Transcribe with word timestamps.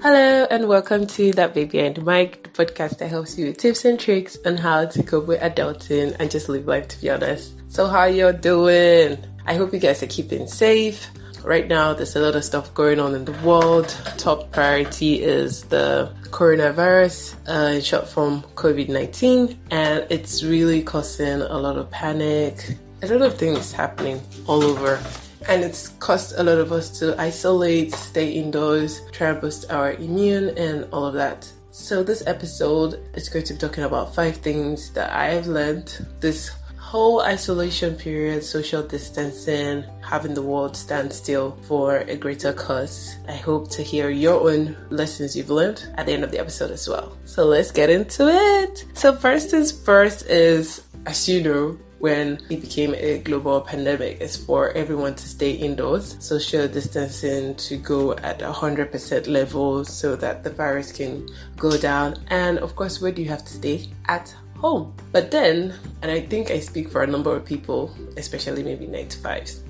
Hello 0.00 0.46
and 0.48 0.68
welcome 0.68 1.08
to 1.08 1.32
That 1.32 1.54
Baby 1.54 1.80
and 1.80 2.04
Mike, 2.04 2.44
the 2.44 2.50
podcast 2.50 2.98
that 2.98 3.08
helps 3.08 3.36
you 3.36 3.46
with 3.46 3.56
tips 3.56 3.84
and 3.84 3.98
tricks 3.98 4.38
on 4.46 4.56
how 4.56 4.86
to 4.86 5.02
cope 5.02 5.26
with 5.26 5.40
adulting 5.40 6.14
and 6.20 6.30
just 6.30 6.48
live 6.48 6.68
life 6.68 6.86
to 6.86 7.00
be 7.00 7.10
honest. 7.10 7.54
So 7.66 7.88
how 7.88 8.04
you 8.04 8.32
doing? 8.32 9.18
I 9.44 9.54
hope 9.54 9.72
you 9.72 9.80
guys 9.80 10.00
are 10.04 10.06
keeping 10.06 10.46
safe. 10.46 11.10
Right 11.42 11.66
now 11.66 11.94
there's 11.94 12.14
a 12.14 12.20
lot 12.20 12.36
of 12.36 12.44
stuff 12.44 12.72
going 12.74 13.00
on 13.00 13.16
in 13.16 13.24
the 13.24 13.32
world. 13.42 13.88
Top 14.18 14.52
priority 14.52 15.20
is 15.20 15.64
the 15.64 16.14
coronavirus, 16.30 17.34
uh, 17.48 17.74
in 17.74 17.80
short 17.80 18.06
form 18.06 18.42
COVID-19, 18.54 19.56
and 19.72 20.06
it's 20.10 20.44
really 20.44 20.80
causing 20.80 21.40
a 21.40 21.58
lot 21.58 21.76
of 21.76 21.90
panic. 21.90 22.76
A 23.02 23.08
lot 23.08 23.22
of 23.22 23.36
things 23.36 23.72
happening 23.72 24.22
all 24.46 24.62
over 24.62 25.00
and 25.46 25.62
it's 25.62 25.88
caused 26.00 26.34
a 26.38 26.42
lot 26.42 26.58
of 26.58 26.72
us 26.72 26.98
to 26.98 27.20
isolate, 27.20 27.92
stay 27.94 28.32
indoors, 28.32 29.02
try 29.12 29.30
and 29.30 29.40
boost 29.40 29.70
our 29.70 29.92
immune, 29.92 30.56
and 30.58 30.86
all 30.92 31.06
of 31.06 31.14
that. 31.14 31.50
So, 31.70 32.02
this 32.02 32.26
episode 32.26 32.98
is 33.14 33.28
going 33.28 33.44
to 33.44 33.54
be 33.54 33.60
talking 33.60 33.84
about 33.84 34.14
five 34.14 34.38
things 34.38 34.90
that 34.94 35.12
I 35.12 35.26
have 35.26 35.46
learned 35.46 36.06
this 36.20 36.50
whole 36.88 37.20
isolation 37.20 37.94
period, 37.94 38.42
social 38.42 38.82
distancing, 38.82 39.84
having 40.00 40.32
the 40.32 40.42
world 40.42 40.74
stand 40.74 41.12
still 41.12 41.56
for 41.68 41.98
a 41.98 42.16
greater 42.16 42.52
cause. 42.52 43.14
I 43.28 43.34
hope 43.34 43.70
to 43.72 43.82
hear 43.82 44.08
your 44.08 44.50
own 44.50 44.74
lessons 44.88 45.36
you've 45.36 45.50
learned 45.50 45.86
at 45.98 46.06
the 46.06 46.12
end 46.12 46.24
of 46.24 46.30
the 46.30 46.40
episode 46.40 46.70
as 46.70 46.88
well. 46.88 47.14
So 47.26 47.44
let's 47.44 47.70
get 47.70 47.90
into 47.90 48.26
it. 48.26 48.86
So, 48.94 49.14
first 49.14 49.50
things 49.50 49.70
first 49.70 50.26
is, 50.26 50.82
as 51.04 51.28
you 51.28 51.42
know, 51.42 51.78
when 51.98 52.38
it 52.48 52.60
became 52.60 52.94
a 52.94 53.18
global 53.18 53.60
pandemic 53.60 54.20
is 54.20 54.36
for 54.36 54.70
everyone 54.72 55.14
to 55.16 55.28
stay 55.28 55.52
indoors, 55.52 56.16
social 56.20 56.68
distancing 56.68 57.54
to 57.56 57.76
go 57.76 58.12
at 58.18 58.38
100% 58.38 59.26
level 59.26 59.84
so 59.84 60.14
that 60.16 60.44
the 60.44 60.50
virus 60.50 60.92
can 60.92 61.28
go 61.56 61.76
down. 61.76 62.14
And 62.28 62.58
of 62.58 62.76
course, 62.76 63.00
where 63.00 63.12
do 63.12 63.22
you 63.22 63.28
have 63.28 63.44
to 63.44 63.52
stay? 63.52 63.88
At 64.06 64.34
home. 64.56 64.94
But 65.12 65.30
then, 65.30 65.74
and 66.02 66.10
I 66.10 66.20
think 66.20 66.50
I 66.50 66.60
speak 66.60 66.88
for 66.88 67.02
a 67.02 67.06
number 67.06 67.34
of 67.34 67.44
people, 67.44 67.94
especially 68.16 68.62
maybe 68.62 68.86
9 68.86 69.08
to 69.08 69.18
5s, 69.18 69.60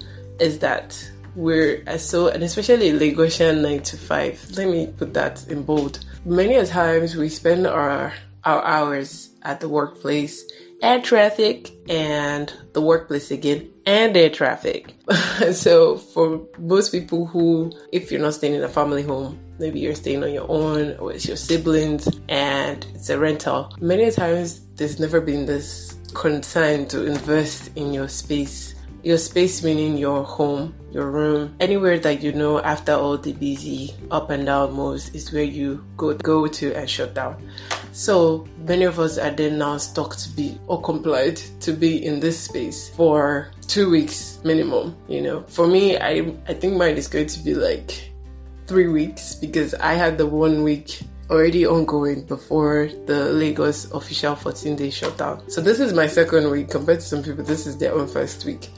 is 0.41 0.59
that 0.61 1.11
we're 1.35 1.83
uh, 1.87 1.99
so, 1.99 2.29
and 2.29 2.43
especially 2.43 2.91
Lagosian 2.91 3.63
9 3.63 3.83
to 3.83 3.97
5, 3.97 4.51
let 4.57 4.69
me 4.69 4.87
put 4.97 5.15
that 5.15 5.47
in 5.49 5.63
bold. 5.63 6.05
Many 6.25 6.57
a 6.57 6.67
times 6.67 7.17
we 7.17 7.29
spend 7.29 7.67
our, 7.67 8.13
our 8.45 8.65
hours 8.65 9.31
at 9.43 9.61
the 9.61 9.69
workplace 9.69 10.45
air 10.83 11.01
traffic 11.01 11.73
and 11.89 12.53
the 12.73 12.81
workplace 12.81 13.31
again 13.31 13.71
and 13.87 14.17
air 14.17 14.31
traffic. 14.31 14.95
so 15.53 15.97
for 15.97 16.47
most 16.59 16.93
people 16.93 17.27
who 17.27 17.73
if 17.93 18.11
you're 18.11 18.21
not 18.21 18.35
staying 18.35 18.55
in 18.55 18.63
a 18.63 18.69
family 18.69 19.03
home, 19.03 19.39
maybe 19.59 19.81
you're 19.81 19.95
staying 19.95 20.23
on 20.23 20.33
your 20.33 20.47
own 20.49 20.97
or 20.99 21.13
it's 21.13 21.27
your 21.27 21.37
siblings 21.37 22.09
and 22.29 22.87
it's 22.95 23.11
a 23.11 23.19
rental. 23.19 23.75
Many 23.81 24.11
times 24.11 24.61
there's 24.77 25.01
never 25.01 25.21
been 25.21 25.47
this 25.47 25.97
concern 26.15 26.87
to 26.89 27.05
invest 27.07 27.71
in 27.77 27.93
your 27.93 28.09
space. 28.09 28.75
Your 29.03 29.19
space 29.19 29.63
meaning 29.63 29.97
your 29.97 30.25
home, 30.25 30.75
your 30.91 31.11
room, 31.11 31.55
anywhere 31.61 31.99
that 32.01 32.21
you 32.23 32.33
know 32.33 32.61
after 32.61 32.93
all 32.93 33.17
the 33.17 33.33
busy 33.33 33.95
up 34.11 34.31
and 34.31 34.45
down 34.47 34.73
moves 34.73 35.11
is 35.15 35.33
where 35.33 35.45
you 35.45 35.85
go 35.97 36.15
go 36.15 36.47
to 36.47 36.75
and 36.75 36.91
shut 36.91 37.15
down. 37.15 37.37
So 37.99 38.47
many 38.59 38.85
of 38.85 39.01
us 39.01 39.19
are 39.19 39.33
then 39.33 39.59
now 39.59 39.77
stuck 39.77 40.15
to 40.15 40.29
be 40.29 40.57
or 40.69 40.81
complied 40.81 41.35
to 41.63 41.73
be 41.73 42.07
in 42.07 42.21
this 42.21 42.39
space 42.39 42.91
for 42.91 43.51
two 43.67 43.91
weeks 43.91 44.39
minimum. 44.45 44.95
You 45.09 45.21
know, 45.21 45.43
for 45.49 45.67
me, 45.67 45.99
I 45.99 46.33
I 46.47 46.55
think 46.55 46.77
mine 46.77 46.97
is 46.97 47.09
going 47.09 47.27
to 47.27 47.41
be 47.41 47.55
like 47.55 48.13
three 48.69 48.87
weeks 48.87 49.35
because 49.35 49.75
I 49.75 49.95
had 49.95 50.17
the 50.17 50.27
one 50.27 50.63
week 50.63 51.01
already 51.29 51.67
ongoing 51.67 52.23
before 52.23 52.89
the 53.07 53.33
Lagos 53.33 53.91
official 53.91 54.37
14 54.37 54.77
day 54.77 54.91
shutdown. 54.91 55.43
So 55.51 55.61
this 55.61 55.81
is 55.81 55.93
my 55.93 56.07
second 56.07 56.49
week 56.53 56.71
compared 56.71 57.01
to 57.01 57.05
some 57.05 57.25
people. 57.25 57.43
This 57.43 57.67
is 57.67 57.79
their 57.79 57.95
own 57.95 58.07
first 58.07 58.45
week. 58.45 58.71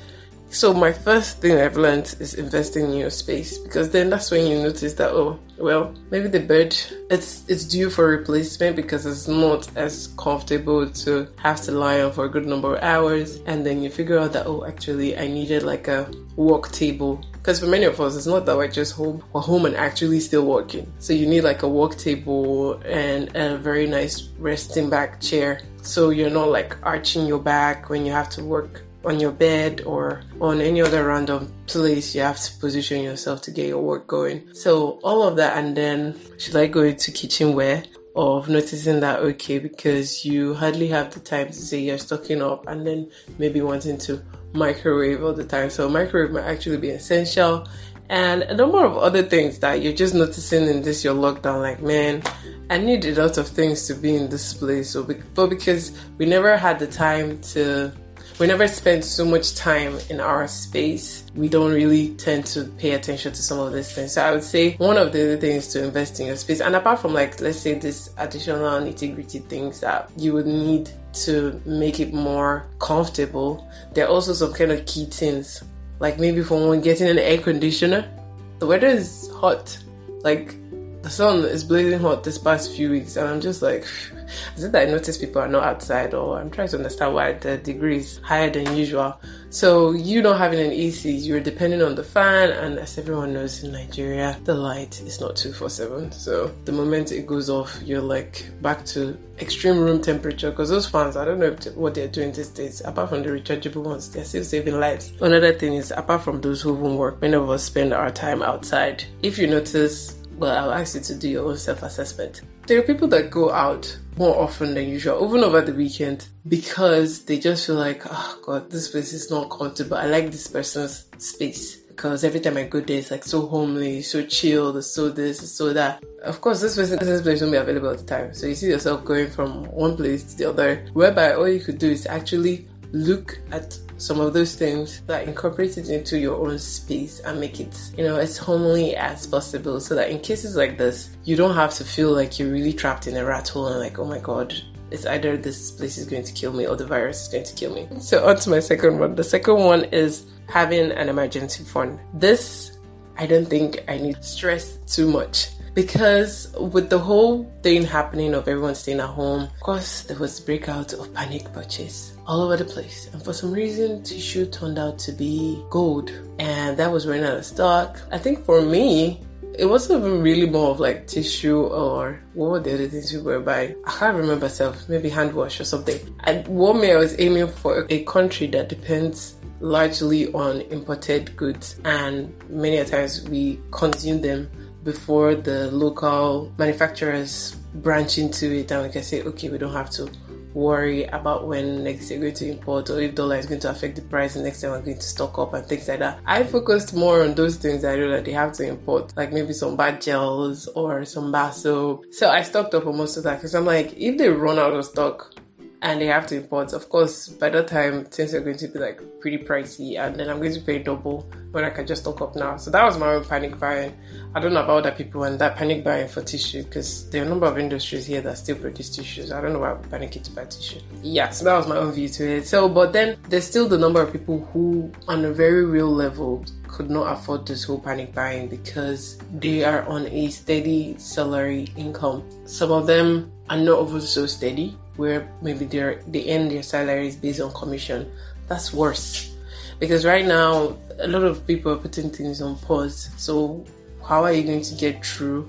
So 0.52 0.74
my 0.74 0.92
first 0.92 1.38
thing 1.38 1.60
I've 1.60 1.76
learned 1.76 2.16
is 2.18 2.34
investing 2.34 2.86
in 2.86 2.94
your 2.94 3.10
space 3.10 3.56
because 3.58 3.90
then 3.90 4.10
that's 4.10 4.32
when 4.32 4.48
you 4.48 4.60
notice 4.60 4.94
that 4.94 5.12
oh 5.12 5.38
well 5.58 5.94
maybe 6.10 6.26
the 6.26 6.40
bed 6.40 6.76
it's 7.08 7.44
it's 7.48 7.64
due 7.64 7.88
for 7.88 8.08
replacement 8.08 8.74
because 8.74 9.06
it's 9.06 9.28
not 9.28 9.70
as 9.76 10.08
comfortable 10.18 10.90
to 10.90 11.28
have 11.36 11.60
to 11.62 11.70
lie 11.70 12.02
on 12.02 12.10
for 12.10 12.24
a 12.24 12.28
good 12.28 12.46
number 12.46 12.74
of 12.74 12.82
hours. 12.82 13.36
And 13.46 13.64
then 13.64 13.80
you 13.80 13.90
figure 13.90 14.18
out 14.18 14.32
that 14.32 14.48
oh 14.48 14.66
actually 14.66 15.16
I 15.16 15.28
needed 15.28 15.62
like 15.62 15.86
a 15.86 16.10
work 16.34 16.72
table. 16.72 17.24
Because 17.32 17.60
for 17.60 17.66
many 17.66 17.84
of 17.84 18.00
us 18.00 18.16
it's 18.16 18.26
not 18.26 18.44
that 18.46 18.56
we're 18.56 18.66
just 18.66 18.94
home 18.94 19.22
we're 19.32 19.42
home 19.42 19.66
and 19.66 19.76
actually 19.76 20.18
still 20.18 20.46
working. 20.46 20.92
So 20.98 21.12
you 21.12 21.28
need 21.28 21.42
like 21.42 21.62
a 21.62 21.68
work 21.68 21.96
table 21.96 22.72
and 22.80 23.30
a 23.36 23.56
very 23.56 23.86
nice 23.86 24.30
resting 24.36 24.90
back 24.90 25.20
chair. 25.20 25.60
So 25.82 26.10
you're 26.10 26.28
not 26.28 26.48
like 26.48 26.76
arching 26.82 27.24
your 27.24 27.38
back 27.38 27.88
when 27.88 28.04
you 28.04 28.10
have 28.10 28.28
to 28.30 28.42
work 28.42 28.82
on 29.04 29.18
your 29.18 29.32
bed 29.32 29.82
or 29.86 30.22
on 30.40 30.60
any 30.60 30.82
other 30.82 31.06
random 31.06 31.52
place 31.66 32.14
you 32.14 32.20
have 32.20 32.38
to 32.38 32.52
position 32.58 33.02
yourself 33.02 33.42
to 33.42 33.50
get 33.50 33.66
your 33.66 33.82
work 33.82 34.06
going. 34.06 34.52
So 34.54 35.00
all 35.02 35.26
of 35.26 35.36
that 35.36 35.56
and 35.56 35.76
then 35.76 36.18
should 36.38 36.56
I 36.56 36.66
go 36.66 36.82
into 36.82 37.10
kitchenware 37.10 37.84
of 38.16 38.48
noticing 38.48 39.00
that 39.00 39.20
okay 39.20 39.58
because 39.58 40.24
you 40.24 40.54
hardly 40.54 40.88
have 40.88 41.14
the 41.14 41.20
time 41.20 41.46
to 41.46 41.52
say 41.52 41.78
you're 41.78 41.98
stocking 41.98 42.42
up 42.42 42.66
and 42.66 42.86
then 42.86 43.10
maybe 43.38 43.60
wanting 43.60 43.98
to 43.98 44.22
microwave 44.52 45.22
all 45.22 45.32
the 45.32 45.44
time. 45.44 45.70
So 45.70 45.88
microwave 45.88 46.32
might 46.32 46.44
actually 46.44 46.78
be 46.78 46.90
essential 46.90 47.66
and 48.10 48.42
a 48.42 48.54
number 48.54 48.84
of 48.84 48.98
other 48.98 49.22
things 49.22 49.60
that 49.60 49.82
you're 49.82 49.92
just 49.92 50.14
noticing 50.14 50.66
in 50.66 50.82
this 50.82 51.04
your 51.04 51.14
lockdown 51.14 51.62
like 51.62 51.80
man 51.80 52.20
I 52.68 52.76
need 52.76 53.04
a 53.04 53.14
lot 53.14 53.38
of 53.38 53.46
things 53.46 53.86
to 53.86 53.94
be 53.94 54.16
in 54.16 54.28
this 54.28 54.52
place 54.52 54.90
so 54.90 55.04
but 55.04 55.48
because 55.48 55.96
we 56.18 56.26
never 56.26 56.56
had 56.56 56.80
the 56.80 56.88
time 56.88 57.40
to 57.52 57.92
we 58.40 58.46
never 58.46 58.66
spend 58.66 59.04
so 59.04 59.22
much 59.22 59.54
time 59.54 59.98
in 60.08 60.18
our 60.18 60.48
space. 60.48 61.24
We 61.34 61.50
don't 61.50 61.72
really 61.72 62.14
tend 62.14 62.46
to 62.46 62.64
pay 62.64 62.92
attention 62.92 63.34
to 63.34 63.42
some 63.42 63.58
of 63.58 63.74
these 63.74 63.92
things. 63.92 64.14
So 64.14 64.22
I 64.22 64.32
would 64.32 64.42
say 64.42 64.76
one 64.76 64.96
of 64.96 65.12
the 65.12 65.36
things 65.36 65.68
to 65.68 65.84
invest 65.84 66.18
in 66.20 66.26
your 66.26 66.36
space, 66.36 66.62
and 66.62 66.74
apart 66.74 67.00
from 67.00 67.12
like 67.12 67.38
let's 67.42 67.58
say 67.60 67.74
this 67.74 68.08
additional 68.16 68.80
nitty 68.80 69.14
gritty 69.14 69.40
things 69.40 69.80
that 69.80 70.10
you 70.16 70.32
would 70.32 70.46
need 70.46 70.88
to 71.12 71.60
make 71.66 72.00
it 72.00 72.14
more 72.14 72.66
comfortable, 72.78 73.68
there 73.92 74.06
are 74.06 74.10
also 74.10 74.32
some 74.32 74.54
kind 74.54 74.72
of 74.72 74.86
key 74.86 75.04
things. 75.04 75.62
Like 75.98 76.18
maybe 76.18 76.42
for 76.42 76.66
one 76.66 76.80
getting 76.80 77.08
an 77.08 77.18
air 77.18 77.36
conditioner. 77.36 78.10
The 78.58 78.66
weather 78.66 78.86
is 78.86 79.30
hot. 79.34 79.78
Like 80.22 80.54
the 81.02 81.10
sun 81.10 81.40
is 81.40 81.62
blazing 81.62 82.00
hot 82.00 82.24
this 82.24 82.38
past 82.38 82.74
few 82.74 82.90
weeks, 82.90 83.16
and 83.16 83.28
I'm 83.28 83.42
just 83.42 83.60
like, 83.60 83.84
is 84.56 84.64
it 84.64 84.72
that 84.72 84.88
I 84.88 84.90
notice 84.90 85.18
people 85.18 85.42
are 85.42 85.48
not 85.48 85.64
outside, 85.64 86.14
or 86.14 86.38
I'm 86.38 86.50
trying 86.50 86.68
to 86.68 86.76
understand 86.76 87.14
why 87.14 87.32
the 87.32 87.58
degree 87.58 87.98
is 87.98 88.18
higher 88.18 88.50
than 88.50 88.76
usual? 88.76 89.20
So, 89.50 89.90
you 89.90 90.22
not 90.22 90.38
having 90.38 90.60
an 90.60 90.70
AC, 90.70 91.10
you're 91.10 91.40
depending 91.40 91.82
on 91.82 91.96
the 91.96 92.04
fan, 92.04 92.50
and 92.50 92.78
as 92.78 92.96
everyone 92.98 93.32
knows 93.32 93.64
in 93.64 93.72
Nigeria, 93.72 94.38
the 94.44 94.54
light 94.54 95.00
is 95.00 95.20
not 95.20 95.34
247. 95.34 96.12
So, 96.12 96.54
the 96.66 96.72
moment 96.72 97.10
it 97.10 97.26
goes 97.26 97.50
off, 97.50 97.76
you're 97.82 98.00
like 98.00 98.46
back 98.62 98.84
to 98.86 99.18
extreme 99.40 99.78
room 99.80 100.00
temperature 100.00 100.50
because 100.50 100.68
those 100.68 100.86
fans, 100.88 101.16
I 101.16 101.24
don't 101.24 101.40
know 101.40 101.56
what 101.74 101.94
they're 101.94 102.06
doing 102.06 102.30
these 102.30 102.48
days, 102.50 102.80
apart 102.84 103.08
from 103.08 103.22
the 103.22 103.30
rechargeable 103.30 103.82
ones, 103.82 104.10
they're 104.10 104.24
still 104.24 104.44
saving 104.44 104.78
lives. 104.78 105.12
Another 105.20 105.52
thing 105.52 105.74
is, 105.74 105.90
apart 105.90 106.22
from 106.22 106.40
those 106.40 106.62
who 106.62 106.72
won't 106.72 106.98
work, 106.98 107.20
many 107.20 107.34
of 107.34 107.50
us 107.50 107.64
spend 107.64 107.92
our 107.92 108.10
time 108.10 108.42
outside. 108.42 109.02
If 109.22 109.36
you 109.38 109.48
notice, 109.48 110.19
well, 110.40 110.70
I'll 110.70 110.72
ask 110.72 110.94
you 110.94 111.02
to 111.02 111.14
do 111.14 111.28
your 111.28 111.46
own 111.46 111.58
self 111.58 111.82
assessment. 111.82 112.40
There 112.66 112.78
are 112.78 112.82
people 112.82 113.08
that 113.08 113.30
go 113.30 113.52
out 113.52 113.96
more 114.16 114.36
often 114.40 114.74
than 114.74 114.88
usual, 114.88 115.28
even 115.28 115.44
over 115.44 115.60
the 115.60 115.74
weekend, 115.74 116.26
because 116.48 117.26
they 117.26 117.38
just 117.38 117.66
feel 117.66 117.76
like, 117.76 118.02
oh 118.06 118.40
God, 118.44 118.70
this 118.70 118.88
place 118.88 119.12
is 119.12 119.30
not 119.30 119.50
comfortable. 119.50 119.98
I 119.98 120.06
like 120.06 120.30
this 120.30 120.46
person's 120.46 121.06
space. 121.18 121.76
Because 121.76 122.24
every 122.24 122.40
time 122.40 122.56
I 122.56 122.62
go 122.62 122.80
there, 122.80 122.96
it's 122.96 123.10
like 123.10 123.24
so 123.24 123.46
homely, 123.46 124.00
so 124.00 124.24
chill, 124.24 124.74
it's 124.78 124.86
so 124.90 125.10
this, 125.10 125.52
so 125.52 125.74
that. 125.74 126.02
Of 126.22 126.40
course, 126.40 126.62
this 126.62 126.74
person, 126.74 126.98
this 126.98 127.20
place 127.20 127.42
won't 127.42 127.52
be 127.52 127.58
available 127.58 127.90
at 127.90 127.98
the 127.98 128.04
time. 128.04 128.32
So 128.32 128.46
you 128.46 128.54
see 128.54 128.70
yourself 128.70 129.04
going 129.04 129.28
from 129.28 129.64
one 129.64 129.98
place 129.98 130.24
to 130.24 130.38
the 130.38 130.48
other, 130.48 130.86
whereby 130.94 131.34
all 131.34 131.48
you 131.48 131.60
could 131.60 131.78
do 131.78 131.90
is 131.90 132.06
actually 132.06 132.66
look 132.92 133.38
at 133.52 133.78
some 134.00 134.18
of 134.18 134.32
those 134.32 134.54
things 134.54 135.02
that 135.02 135.28
incorporate 135.28 135.76
it 135.76 135.88
into 135.90 136.18
your 136.18 136.36
own 136.36 136.58
space 136.58 137.20
and 137.20 137.38
make 137.38 137.60
it, 137.60 137.78
you 137.96 138.02
know, 138.02 138.16
as 138.16 138.38
homely 138.38 138.96
as 138.96 139.26
possible 139.26 139.78
so 139.78 139.94
that 139.94 140.10
in 140.10 140.18
cases 140.20 140.56
like 140.56 140.78
this, 140.78 141.16
you 141.24 141.36
don't 141.36 141.54
have 141.54 141.74
to 141.74 141.84
feel 141.84 142.10
like 142.10 142.38
you're 142.38 142.50
really 142.50 142.72
trapped 142.72 143.06
in 143.06 143.16
a 143.16 143.24
rat 143.24 143.48
hole 143.48 143.66
and 143.68 143.78
like, 143.78 143.98
oh 143.98 144.06
my 144.06 144.18
god, 144.18 144.54
it's 144.90 145.04
either 145.06 145.36
this 145.36 145.70
place 145.70 145.98
is 145.98 146.06
going 146.06 146.24
to 146.24 146.32
kill 146.32 146.52
me 146.52 146.66
or 146.66 146.76
the 146.76 146.86
virus 146.86 147.22
is 147.22 147.28
going 147.28 147.44
to 147.44 147.54
kill 147.54 147.74
me. 147.74 147.88
So 148.00 148.26
on 148.26 148.36
to 148.36 148.50
my 148.50 148.60
second 148.60 148.98
one. 148.98 149.14
The 149.14 149.24
second 149.24 149.56
one 149.56 149.84
is 149.84 150.26
having 150.48 150.90
an 150.92 151.08
emergency 151.08 151.62
fund. 151.62 152.00
This 152.14 152.78
I 153.18 153.26
don't 153.26 153.46
think 153.46 153.84
I 153.86 153.98
need 153.98 154.24
stress 154.24 154.78
too 154.86 155.10
much 155.10 155.50
because 155.74 156.52
with 156.58 156.90
the 156.90 156.98
whole 156.98 157.50
thing 157.62 157.84
happening 157.84 158.34
of 158.34 158.48
everyone 158.48 158.74
staying 158.74 159.00
at 159.00 159.08
home, 159.08 159.42
of 159.42 159.60
course 159.60 160.02
there 160.02 160.18
was 160.18 160.40
breakout 160.40 160.92
of 160.92 161.12
panic 161.14 161.52
purchase 161.52 162.16
all 162.26 162.42
over 162.42 162.56
the 162.56 162.64
place. 162.64 163.08
And 163.12 163.22
for 163.22 163.32
some 163.32 163.52
reason, 163.52 164.02
tissue 164.02 164.46
turned 164.46 164.78
out 164.78 164.98
to 165.00 165.12
be 165.12 165.62
gold, 165.70 166.10
and 166.38 166.76
that 166.76 166.90
was 166.90 167.06
running 167.06 167.24
out 167.24 167.38
of 167.38 167.44
stock. 167.44 168.00
I 168.10 168.18
think 168.18 168.44
for 168.44 168.62
me, 168.62 169.20
it 169.58 169.66
wasn't 169.66 170.00
even 170.00 170.22
really 170.22 170.48
more 170.48 170.70
of 170.70 170.80
like 170.80 171.06
tissue 171.06 171.60
or 171.60 172.22
what 172.34 172.50
were 172.50 172.60
the 172.60 172.74
other 172.74 172.88
things 172.88 173.12
we 173.12 173.20
were 173.20 173.40
buying? 173.40 173.74
I 173.84 173.90
can't 173.90 174.16
remember 174.16 174.46
myself, 174.46 174.88
maybe 174.88 175.08
hand 175.08 175.32
wash 175.34 175.60
or 175.60 175.64
something. 175.64 175.98
And 176.24 176.46
one 176.48 176.80
day 176.80 176.94
I 176.94 176.96
was 176.96 177.18
aiming 177.18 177.48
for 177.48 177.86
a 177.90 178.04
country 178.04 178.46
that 178.48 178.68
depends 178.68 179.34
largely 179.60 180.32
on 180.32 180.62
imported 180.62 181.36
goods 181.36 181.78
and 181.84 182.32
many 182.48 182.78
a 182.78 182.84
times 182.84 183.28
we 183.28 183.60
consume 183.70 184.22
them 184.22 184.50
before 184.84 185.34
the 185.34 185.70
local 185.70 186.52
manufacturers 186.58 187.56
branch 187.74 188.18
into 188.18 188.52
it 188.52 188.70
and 188.72 188.82
we 188.82 188.88
can 188.88 189.02
say 189.02 189.22
okay 189.22 189.48
we 189.48 189.58
don't 189.58 189.72
have 189.72 189.90
to 189.90 190.10
worry 190.54 191.04
about 191.04 191.46
when 191.46 191.84
next 191.84 192.08
they're 192.08 192.18
going 192.18 192.34
to 192.34 192.48
import 192.48 192.90
or 192.90 193.00
if 193.00 193.14
dollar 193.14 193.36
is 193.36 193.46
going 193.46 193.60
to 193.60 193.70
affect 193.70 193.96
the 193.96 194.02
price 194.02 194.34
and 194.34 194.44
next 194.44 194.60
time 194.60 194.70
we're 194.72 194.80
going 194.80 194.96
to 194.96 195.02
stock 195.02 195.38
up 195.38 195.54
and 195.54 195.66
things 195.66 195.88
like 195.88 196.00
that. 196.00 196.18
I 196.26 196.42
focused 196.42 196.94
more 196.94 197.22
on 197.22 197.34
those 197.34 197.56
things 197.56 197.84
I 197.84 197.96
know 197.96 198.10
that 198.10 198.24
they 198.24 198.32
have 198.32 198.52
to 198.54 198.66
import, 198.66 199.12
like 199.16 199.32
maybe 199.32 199.52
some 199.52 199.76
bad 199.76 200.00
gels 200.00 200.66
or 200.68 201.04
some 201.04 201.30
bar 201.30 201.52
soap. 201.52 202.06
So 202.10 202.30
I 202.30 202.42
stocked 202.42 202.74
up 202.74 202.86
on 202.86 202.96
most 202.96 203.16
of 203.16 203.24
that 203.24 203.36
because 203.36 203.54
I'm 203.54 203.66
like, 203.66 203.92
if 203.96 204.18
they 204.18 204.28
run 204.28 204.58
out 204.58 204.74
of 204.74 204.84
stock, 204.84 205.34
and 205.82 206.00
they 206.00 206.06
have 206.06 206.26
to 206.28 206.36
import. 206.36 206.72
Of 206.72 206.88
course, 206.88 207.28
by 207.28 207.48
that 207.50 207.68
time 207.68 208.04
things 208.04 208.34
are 208.34 208.40
going 208.40 208.58
to 208.58 208.68
be 208.68 208.78
like 208.78 209.00
pretty 209.20 209.38
pricey, 209.38 209.98
and 209.98 210.16
then 210.16 210.28
I'm 210.28 210.38
going 210.38 210.54
to 210.54 210.60
pay 210.60 210.78
double 210.78 211.28
when 211.52 211.64
I 211.64 211.70
can 211.70 211.86
just 211.86 212.02
stock 212.02 212.20
up 212.20 212.36
now. 212.36 212.56
So 212.56 212.70
that 212.70 212.84
was 212.84 212.98
my 212.98 213.14
own 213.14 213.24
panic 213.24 213.58
buying. 213.58 213.96
I 214.34 214.40
don't 214.40 214.52
know 214.52 214.62
about 214.62 214.86
other 214.86 214.92
people 214.92 215.24
and 215.24 215.38
that 215.40 215.56
panic 215.56 215.82
buying 215.82 216.08
for 216.08 216.22
tissue 216.22 216.62
because 216.62 217.08
there 217.10 217.22
are 217.22 217.26
a 217.26 217.28
number 217.28 217.46
of 217.46 217.58
industries 217.58 218.06
here 218.06 218.20
that 218.20 218.38
still 218.38 218.56
produce 218.56 218.90
tissues. 218.90 219.32
I 219.32 219.40
don't 219.40 219.52
know 219.52 219.58
why 219.58 219.72
I'm 219.72 219.82
panicking 219.84 220.22
to 220.24 220.30
buy 220.30 220.44
tissue. 220.44 220.80
Yeah, 221.02 221.30
so 221.30 221.44
that 221.44 221.56
was 221.56 221.66
my 221.66 221.76
own 221.76 221.92
view 221.92 222.08
to 222.08 222.36
it. 222.36 222.46
So, 222.46 222.68
but 222.68 222.92
then 222.92 223.18
there's 223.28 223.46
still 223.46 223.68
the 223.68 223.78
number 223.78 224.00
of 224.00 224.12
people 224.12 224.44
who, 224.52 224.92
on 225.08 225.24
a 225.24 225.32
very 225.32 225.64
real 225.64 225.90
level, 225.90 226.44
could 226.68 226.90
not 226.90 227.12
afford 227.12 227.46
this 227.46 227.64
whole 227.64 227.80
panic 227.80 228.14
buying 228.14 228.46
because 228.46 229.18
they 229.34 229.64
are 229.64 229.82
on 229.86 230.06
a 230.06 230.30
steady 230.30 230.96
salary 230.98 231.68
income. 231.76 232.24
Some 232.44 232.70
of 232.70 232.86
them 232.86 233.32
are 233.48 233.56
not 233.56 233.88
even 233.88 234.00
so 234.00 234.26
steady 234.26 234.78
where 234.96 235.30
maybe 235.42 235.64
they're 235.64 236.02
they 236.06 236.24
end 236.24 236.50
their 236.50 236.62
salaries 236.62 237.16
based 237.16 237.40
on 237.40 237.52
commission. 237.52 238.10
That's 238.48 238.72
worse. 238.72 239.34
Because 239.78 240.04
right 240.04 240.26
now 240.26 240.76
a 240.98 241.08
lot 241.08 241.22
of 241.22 241.46
people 241.46 241.72
are 241.72 241.76
putting 241.76 242.10
things 242.10 242.42
on 242.42 242.58
pause. 242.58 243.10
So 243.16 243.64
how 244.06 244.24
are 244.24 244.32
you 244.32 244.42
going 244.42 244.62
to 244.62 244.74
get 244.74 245.04
through 245.04 245.48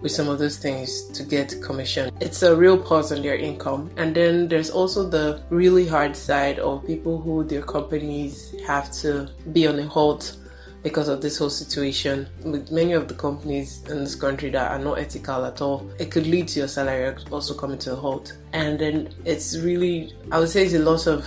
with 0.00 0.12
some 0.12 0.28
of 0.28 0.38
those 0.38 0.56
things 0.58 1.04
to 1.10 1.22
get 1.24 1.60
commission? 1.62 2.10
It's 2.20 2.42
a 2.42 2.54
real 2.54 2.78
pause 2.78 3.10
on 3.12 3.22
their 3.22 3.36
income. 3.36 3.90
And 3.96 4.14
then 4.14 4.48
there's 4.48 4.70
also 4.70 5.08
the 5.08 5.42
really 5.50 5.86
hard 5.86 6.16
side 6.16 6.58
of 6.58 6.86
people 6.86 7.20
who 7.20 7.44
their 7.44 7.62
companies 7.62 8.54
have 8.66 8.92
to 9.02 9.30
be 9.52 9.66
on 9.66 9.78
a 9.78 9.86
halt 9.86 10.36
because 10.82 11.08
of 11.08 11.20
this 11.22 11.38
whole 11.38 11.50
situation 11.50 12.26
with 12.44 12.70
many 12.70 12.92
of 12.92 13.08
the 13.08 13.14
companies 13.14 13.82
in 13.88 13.98
this 13.98 14.14
country 14.14 14.50
that 14.50 14.70
are 14.70 14.78
not 14.78 14.98
ethical 14.98 15.44
at 15.44 15.60
all. 15.60 15.88
It 15.98 16.10
could 16.10 16.26
lead 16.26 16.48
to 16.48 16.60
your 16.60 16.68
salary 16.68 17.14
also 17.30 17.54
coming 17.54 17.78
to 17.80 17.92
a 17.92 17.96
halt. 17.96 18.36
And 18.52 18.78
then 18.78 19.14
it's 19.24 19.56
really, 19.58 20.12
I 20.30 20.38
would 20.38 20.48
say, 20.48 20.64
it's 20.64 20.74
a 20.74 20.78
lot 20.78 21.06
of 21.06 21.24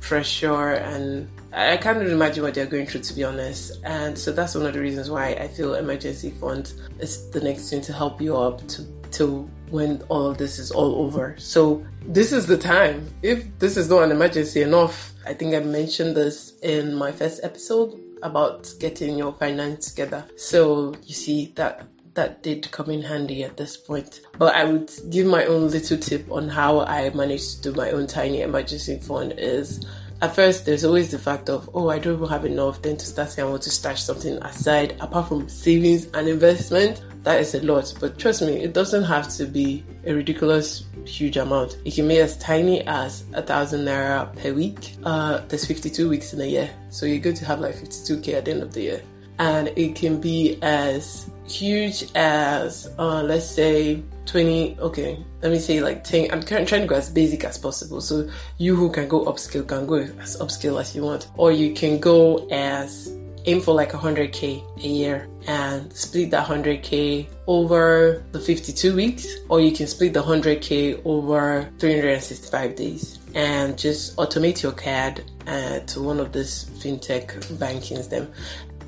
pressure 0.00 0.72
and 0.74 1.28
I 1.52 1.76
can't 1.76 2.00
even 2.00 2.12
imagine 2.12 2.42
what 2.42 2.54
they're 2.54 2.66
going 2.66 2.86
through 2.86 3.02
to 3.02 3.14
be 3.14 3.24
honest. 3.24 3.78
And 3.84 4.18
so 4.18 4.32
that's 4.32 4.54
one 4.54 4.66
of 4.66 4.74
the 4.74 4.80
reasons 4.80 5.10
why 5.10 5.30
I 5.30 5.48
feel 5.48 5.74
emergency 5.74 6.30
fund 6.30 6.72
is 6.98 7.30
the 7.30 7.40
next 7.40 7.70
thing 7.70 7.80
to 7.82 7.92
help 7.92 8.20
you 8.20 8.36
up 8.36 8.66
to 8.68 8.86
to 9.12 9.48
when 9.70 10.02
all 10.08 10.26
of 10.26 10.38
this 10.38 10.58
is 10.58 10.70
all 10.70 10.96
over. 10.96 11.34
So 11.38 11.84
this 12.06 12.32
is 12.32 12.46
the 12.46 12.58
time. 12.58 13.08
If 13.22 13.46
this 13.58 13.76
is 13.76 13.88
not 13.88 14.02
an 14.02 14.10
emergency 14.10 14.62
enough, 14.62 15.12
I 15.26 15.34
think 15.34 15.54
I 15.54 15.60
mentioned 15.60 16.16
this 16.16 16.58
in 16.62 16.94
my 16.94 17.12
first 17.12 17.40
episode 17.42 17.98
about 18.22 18.72
getting 18.78 19.16
your 19.16 19.32
finance 19.32 19.90
together. 19.90 20.24
So 20.36 20.94
you 21.04 21.14
see 21.14 21.52
that 21.56 21.86
that 22.14 22.42
did 22.42 22.68
come 22.72 22.90
in 22.90 23.02
handy 23.02 23.44
at 23.44 23.56
this 23.56 23.76
point. 23.76 24.22
But 24.38 24.56
I 24.56 24.64
would 24.64 24.90
give 25.08 25.26
my 25.26 25.44
own 25.44 25.70
little 25.70 25.98
tip 25.98 26.30
on 26.32 26.48
how 26.48 26.80
I 26.80 27.10
managed 27.10 27.62
to 27.62 27.70
do 27.70 27.76
my 27.76 27.90
own 27.90 28.08
tiny 28.08 28.42
emergency 28.42 28.98
fund 28.98 29.34
is 29.38 29.86
at 30.20 30.34
first 30.34 30.66
there's 30.66 30.84
always 30.84 31.12
the 31.12 31.18
fact 31.18 31.48
of 31.48 31.70
oh 31.74 31.90
I 31.90 31.98
don't 32.00 32.16
even 32.16 32.28
have 32.28 32.44
enough 32.44 32.82
then 32.82 32.96
to 32.96 33.06
start 33.06 33.30
saying 33.30 33.46
I 33.46 33.50
want 33.50 33.62
to 33.62 33.70
stash 33.70 34.02
something 34.02 34.36
aside 34.38 34.96
apart 35.00 35.28
from 35.28 35.48
savings 35.48 36.06
and 36.06 36.28
investment 36.28 37.00
that 37.28 37.40
is 37.40 37.54
a 37.54 37.60
lot 37.60 37.92
but 38.00 38.18
trust 38.18 38.40
me 38.40 38.54
it 38.54 38.72
doesn't 38.72 39.04
have 39.04 39.28
to 39.28 39.44
be 39.44 39.84
a 40.06 40.14
ridiculous 40.14 40.84
huge 41.04 41.36
amount. 41.36 41.76
It 41.84 41.94
can 41.94 42.08
be 42.08 42.20
as 42.20 42.38
tiny 42.38 42.86
as 42.86 43.24
a 43.34 43.42
thousand 43.42 43.84
naira 43.84 44.34
per 44.36 44.54
week. 44.54 44.96
Uh 45.04 45.42
there's 45.48 45.66
52 45.66 46.08
weeks 46.08 46.32
in 46.32 46.40
a 46.40 46.46
year 46.46 46.70
so 46.88 47.04
you're 47.04 47.18
going 47.18 47.36
to 47.36 47.44
have 47.44 47.60
like 47.60 47.74
52k 47.74 48.32
at 48.32 48.46
the 48.46 48.52
end 48.52 48.62
of 48.62 48.72
the 48.72 48.80
year. 48.80 49.02
And 49.38 49.68
it 49.76 49.94
can 49.94 50.22
be 50.22 50.58
as 50.62 51.30
huge 51.46 52.06
as 52.14 52.90
uh 52.98 53.22
let's 53.22 53.46
say 53.46 54.02
20 54.24 54.78
okay 54.80 55.22
let 55.42 55.52
me 55.52 55.58
say 55.58 55.80
like 55.80 56.04
10 56.04 56.30
i'm 56.30 56.42
trying 56.42 56.66
to 56.66 56.86
go 56.86 56.94
as 56.94 57.10
basic 57.10 57.44
as 57.44 57.58
possible. 57.58 58.00
So 58.00 58.26
you 58.56 58.74
who 58.74 58.90
can 58.90 59.06
go 59.06 59.26
upscale 59.26 59.68
can 59.68 59.86
go 59.86 59.96
as 59.96 60.38
upscale 60.38 60.80
as 60.80 60.96
you 60.96 61.02
want 61.02 61.28
or 61.36 61.52
you 61.52 61.74
can 61.74 62.00
go 62.00 62.48
as 62.48 63.17
aim 63.48 63.60
for 63.60 63.74
like 63.74 63.92
100k 63.92 64.62
a 64.76 64.86
year 64.86 65.28
and 65.46 65.90
split 65.92 66.30
that 66.30 66.46
100k 66.46 67.26
over 67.46 68.22
the 68.32 68.38
52 68.38 68.94
weeks 68.94 69.26
or 69.48 69.60
you 69.60 69.72
can 69.72 69.86
split 69.86 70.12
the 70.12 70.22
100k 70.22 71.00
over 71.06 71.66
365 71.78 72.76
days 72.76 73.18
and 73.34 73.78
just 73.78 74.16
automate 74.16 74.62
your 74.62 74.72
card 74.72 75.24
uh, 75.46 75.78
to 75.80 76.02
one 76.02 76.20
of 76.20 76.32
these 76.32 76.66
fintech 76.80 77.26
bankings 77.56 78.10
them 78.10 78.30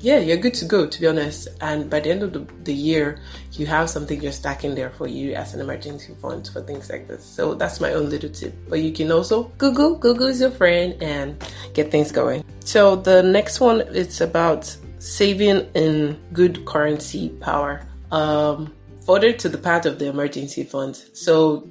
yeah, 0.01 0.17
you're 0.17 0.37
good 0.37 0.53
to 0.55 0.65
go, 0.65 0.87
to 0.87 1.01
be 1.01 1.07
honest. 1.07 1.47
And 1.61 1.89
by 1.89 1.99
the 1.99 2.09
end 2.09 2.23
of 2.23 2.33
the, 2.33 2.45
the 2.63 2.73
year, 2.73 3.19
you 3.53 3.65
have 3.67 3.89
something 3.89 4.19
just 4.19 4.39
stacking 4.39 4.75
there 4.75 4.89
for 4.89 5.07
you 5.07 5.33
as 5.33 5.53
an 5.53 5.61
emergency 5.61 6.15
fund 6.21 6.47
for 6.47 6.61
things 6.61 6.89
like 6.89 7.07
this. 7.07 7.23
So 7.23 7.53
that's 7.53 7.79
my 7.79 7.93
own 7.93 8.09
little 8.09 8.29
tip. 8.29 8.53
But 8.67 8.79
you 8.81 8.91
can 8.91 9.11
also 9.11 9.43
Google, 9.57 9.95
Google 9.95 10.27
is 10.27 10.41
your 10.41 10.51
friend, 10.51 11.01
and 11.01 11.43
get 11.73 11.91
things 11.91 12.11
going. 12.11 12.43
So 12.65 12.95
the 12.95 13.21
next 13.23 13.59
one, 13.59 13.81
it's 13.81 14.21
about 14.21 14.75
saving 14.99 15.69
in 15.73 16.19
good 16.33 16.65
currency 16.65 17.29
power. 17.29 17.85
Um, 18.11 18.73
further 19.05 19.33
to 19.33 19.49
the 19.49 19.57
part 19.57 19.85
of 19.85 19.99
the 19.99 20.07
emergency 20.07 20.63
fund. 20.63 20.95
So 21.13 21.69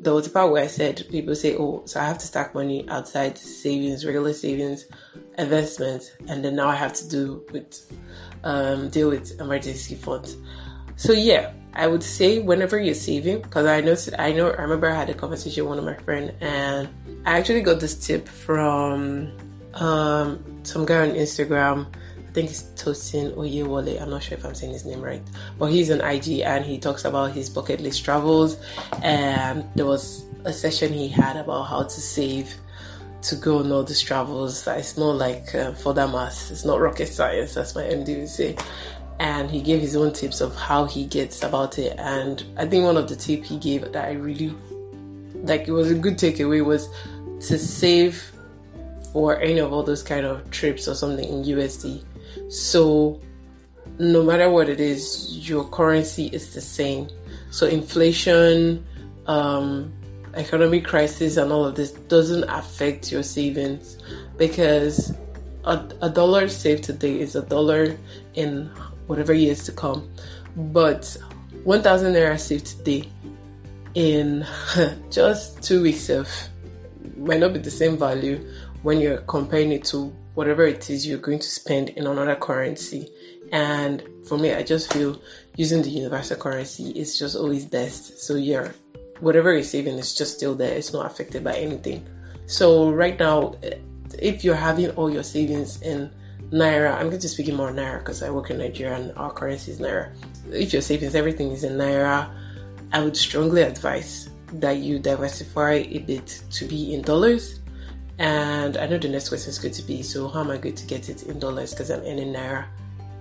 there 0.00 0.14
was 0.14 0.26
a 0.26 0.30
part 0.30 0.52
where 0.52 0.62
I 0.62 0.68
said 0.68 1.04
people 1.10 1.34
say, 1.34 1.56
"Oh, 1.56 1.82
so 1.86 2.00
I 2.00 2.04
have 2.04 2.18
to 2.18 2.26
stack 2.26 2.54
money 2.54 2.88
outside 2.88 3.36
savings, 3.36 4.04
regular 4.04 4.32
savings, 4.32 4.86
investments, 5.36 6.12
and 6.28 6.44
then 6.44 6.56
now 6.56 6.68
I 6.68 6.76
have 6.76 6.92
to 6.94 7.08
do 7.08 7.44
with 7.52 7.92
um, 8.44 8.88
deal 8.90 9.10
with 9.10 9.40
emergency 9.40 9.96
funds." 9.96 10.36
So 10.96 11.12
yeah, 11.12 11.52
I 11.74 11.86
would 11.86 12.02
say 12.02 12.38
whenever 12.38 12.78
you're 12.78 12.94
saving, 12.94 13.42
because 13.42 13.66
I 13.66 13.80
know 13.80 13.96
I 14.18 14.32
know 14.32 14.50
I 14.50 14.62
remember 14.62 14.88
I 14.88 14.94
had 14.94 15.10
a 15.10 15.14
conversation 15.14 15.64
with 15.64 15.70
one 15.70 15.78
of 15.78 15.84
my 15.84 16.02
friends, 16.04 16.32
and 16.40 16.88
I 17.26 17.38
actually 17.38 17.62
got 17.62 17.80
this 17.80 17.94
tip 17.94 18.28
from 18.28 19.32
um, 19.74 20.60
some 20.62 20.86
guy 20.86 21.08
on 21.08 21.10
Instagram 21.14 21.86
think 22.38 22.50
it's 22.50 22.62
Tosin 22.80 23.34
Oyewole. 23.34 24.00
I'm 24.00 24.10
not 24.10 24.22
sure 24.22 24.38
if 24.38 24.44
I'm 24.44 24.54
saying 24.54 24.72
his 24.72 24.84
name 24.84 25.00
right, 25.00 25.22
but 25.58 25.72
he's 25.72 25.90
on 25.90 26.00
IG 26.00 26.40
and 26.40 26.64
he 26.64 26.78
talks 26.78 27.04
about 27.04 27.32
his 27.32 27.50
bucket 27.50 27.80
list 27.80 28.04
travels. 28.04 28.56
And 29.02 29.64
there 29.74 29.86
was 29.86 30.24
a 30.44 30.52
session 30.52 30.92
he 30.92 31.08
had 31.08 31.36
about 31.36 31.64
how 31.64 31.82
to 31.82 32.00
save 32.00 32.54
to 33.22 33.34
go 33.34 33.58
on 33.58 33.72
all 33.72 33.82
these 33.82 34.00
travels. 34.00 34.64
It's 34.68 34.96
not 34.96 35.16
like 35.16 35.52
uh, 35.52 35.72
for 35.72 35.94
that 35.94 36.10
mass. 36.10 36.52
It's 36.52 36.64
not 36.64 36.80
rocket 36.80 37.08
science. 37.08 37.54
That's 37.54 37.74
my 37.74 37.82
MD 37.82 38.20
would 38.20 38.28
say. 38.28 38.56
And 39.18 39.50
he 39.50 39.60
gave 39.60 39.80
his 39.80 39.96
own 39.96 40.12
tips 40.12 40.40
of 40.40 40.54
how 40.54 40.84
he 40.84 41.06
gets 41.06 41.42
about 41.42 41.76
it. 41.76 41.96
And 41.98 42.44
I 42.56 42.66
think 42.66 42.84
one 42.84 42.96
of 42.96 43.08
the 43.08 43.16
tips 43.16 43.48
he 43.48 43.58
gave 43.58 43.90
that 43.90 44.04
I 44.04 44.12
really 44.12 44.54
like 45.42 45.66
it 45.66 45.72
was 45.72 45.90
a 45.90 45.96
good 45.96 46.18
takeaway 46.18 46.64
was 46.64 46.88
to 47.48 47.58
save 47.58 48.30
for 49.12 49.40
any 49.40 49.58
of 49.58 49.72
all 49.72 49.82
those 49.82 50.04
kind 50.04 50.24
of 50.24 50.48
trips 50.52 50.86
or 50.86 50.94
something 50.94 51.28
in 51.28 51.42
USD 51.42 52.04
so, 52.48 53.20
no 53.98 54.22
matter 54.22 54.50
what 54.50 54.68
it 54.68 54.80
is, 54.80 55.48
your 55.48 55.64
currency 55.68 56.26
is 56.26 56.54
the 56.54 56.60
same. 56.60 57.08
So, 57.50 57.66
inflation, 57.66 58.84
um, 59.26 59.92
economic 60.34 60.84
crisis, 60.84 61.36
and 61.36 61.52
all 61.52 61.64
of 61.64 61.74
this 61.74 61.92
doesn't 61.92 62.44
affect 62.44 63.10
your 63.10 63.22
savings 63.22 63.98
because 64.36 65.14
a, 65.64 65.84
a 66.02 66.10
dollar 66.10 66.48
saved 66.48 66.84
today 66.84 67.20
is 67.20 67.36
a 67.36 67.42
dollar 67.42 67.96
in 68.34 68.66
whatever 69.06 69.32
years 69.32 69.64
to 69.64 69.72
come. 69.72 70.08
But 70.56 71.16
1000 71.64 72.14
naira 72.14 72.38
saved 72.38 72.66
today 72.66 73.08
in 73.94 74.46
just 75.10 75.62
two 75.62 75.82
weeks 75.82 76.08
of 76.08 76.28
might 77.16 77.40
not 77.40 77.52
be 77.52 77.58
the 77.58 77.70
same 77.70 77.96
value 77.96 78.38
when 78.82 79.00
you're 79.00 79.18
comparing 79.22 79.72
it 79.72 79.84
to 79.84 80.14
whatever 80.38 80.64
it 80.64 80.88
is 80.88 81.04
you're 81.04 81.18
going 81.18 81.40
to 81.40 81.48
spend 81.48 81.88
in 81.88 82.06
another 82.06 82.36
currency. 82.36 83.10
And 83.50 84.04
for 84.28 84.38
me, 84.38 84.54
I 84.54 84.62
just 84.62 84.92
feel 84.92 85.20
using 85.56 85.82
the 85.82 85.90
universal 85.90 86.36
currency 86.36 86.90
is 86.90 87.18
just 87.18 87.34
always 87.34 87.64
best. 87.64 88.20
So 88.22 88.36
yeah, 88.36 88.70
whatever 89.18 89.52
you're 89.52 89.64
saving 89.64 89.98
is 89.98 90.14
just 90.14 90.36
still 90.36 90.54
there. 90.54 90.72
It's 90.72 90.92
not 90.92 91.06
affected 91.06 91.42
by 91.42 91.56
anything. 91.56 92.06
So 92.46 92.92
right 92.92 93.18
now, 93.18 93.56
eh, 93.64 93.78
if 94.22 94.44
you're 94.44 94.54
having 94.54 94.90
all 94.90 95.10
your 95.10 95.24
savings 95.24 95.82
in 95.82 96.08
naira, 96.52 96.94
I'm 96.94 97.08
going 97.08 97.18
to 97.18 97.28
speak 97.28 97.48
in 97.48 97.56
more 97.56 97.72
naira 97.72 97.98
because 97.98 98.22
I 98.22 98.30
work 98.30 98.50
in 98.50 98.58
Nigeria 98.58 98.94
and 98.94 99.12
our 99.18 99.32
currency 99.32 99.72
is 99.72 99.80
naira. 99.80 100.12
If 100.52 100.72
your 100.72 100.82
savings, 100.82 101.16
everything 101.16 101.50
is 101.50 101.64
in 101.64 101.72
naira, 101.72 102.30
I 102.92 103.02
would 103.02 103.16
strongly 103.16 103.62
advise 103.62 104.30
that 104.52 104.76
you 104.76 105.00
diversify 105.00 105.82
a 105.90 105.98
bit 105.98 106.40
to 106.52 106.64
be 106.64 106.94
in 106.94 107.02
dollars. 107.02 107.57
And 108.18 108.76
I 108.76 108.86
know 108.86 108.98
the 108.98 109.08
next 109.08 109.28
question 109.28 109.50
is 109.50 109.58
going 109.58 109.74
to 109.74 109.82
be 109.82 110.02
so, 110.02 110.28
how 110.28 110.40
am 110.40 110.50
I 110.50 110.58
going 110.58 110.74
to 110.74 110.86
get 110.86 111.08
it 111.08 111.22
in 111.24 111.38
dollars 111.38 111.72
because 111.72 111.90
I'm 111.90 112.00
earning 112.00 112.32
naira? 112.32 112.66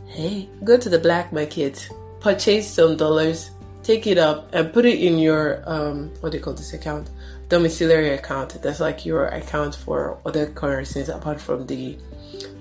Hey, 0.07 0.49
go 0.63 0.77
to 0.77 0.89
the 0.89 0.97
black 0.97 1.31
market, 1.31 1.87
purchase 2.19 2.67
some 2.67 2.97
dollars, 2.97 3.51
take 3.83 4.07
it 4.07 4.17
up, 4.17 4.49
and 4.53 4.73
put 4.73 4.85
it 4.85 4.99
in 4.99 5.19
your, 5.19 5.61
um, 5.69 6.11
what 6.21 6.31
do 6.31 6.37
you 6.37 6.43
call 6.43 6.53
this 6.53 6.73
account? 6.73 7.09
Domiciliary 7.49 8.09
account. 8.15 8.61
That's 8.61 8.79
like 8.79 9.05
your 9.05 9.27
account 9.27 9.75
for 9.75 10.17
other 10.25 10.47
currencies 10.47 11.09
apart 11.09 11.39
from 11.39 11.67
the 11.67 11.97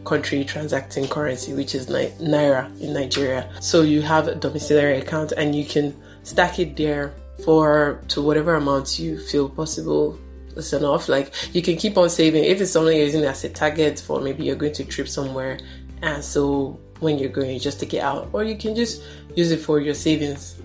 country 0.04 0.44
transacting 0.44 1.08
currency, 1.08 1.54
which 1.54 1.74
is 1.74 1.88
naira 1.88 2.80
in 2.80 2.92
Nigeria. 2.92 3.50
So 3.60 3.82
you 3.82 4.02
have 4.02 4.28
a 4.28 4.34
domiciliary 4.34 4.98
account 4.98 5.32
and 5.32 5.54
you 5.54 5.64
can 5.64 5.96
stack 6.22 6.58
it 6.58 6.76
there 6.76 7.14
for 7.44 8.00
to 8.08 8.22
whatever 8.22 8.54
amount 8.54 8.98
you 8.98 9.18
feel 9.18 9.48
possible 9.48 10.18
is 10.56 10.72
enough. 10.72 11.08
Like 11.08 11.32
you 11.54 11.62
can 11.62 11.76
keep 11.76 11.96
on 11.96 12.10
saving 12.10 12.44
if 12.44 12.60
it's 12.60 12.72
something 12.72 12.96
you're 12.96 13.06
using 13.06 13.24
as 13.24 13.44
a 13.44 13.48
target 13.48 14.00
for 14.00 14.20
maybe 14.20 14.44
you're 14.44 14.56
going 14.56 14.72
to 14.74 14.84
trip 14.84 15.08
somewhere 15.08 15.58
and 16.02 16.22
so 16.22 16.78
when 17.00 17.18
you're 17.18 17.30
going 17.30 17.50
you 17.50 17.60
just 17.60 17.80
take 17.80 17.94
it 17.94 18.00
out 18.00 18.28
or 18.32 18.42
you 18.44 18.56
can 18.56 18.74
just 18.74 19.02
use 19.34 19.50
it 19.50 19.58
for 19.58 19.80
your 19.80 19.94
savings. 19.94 20.56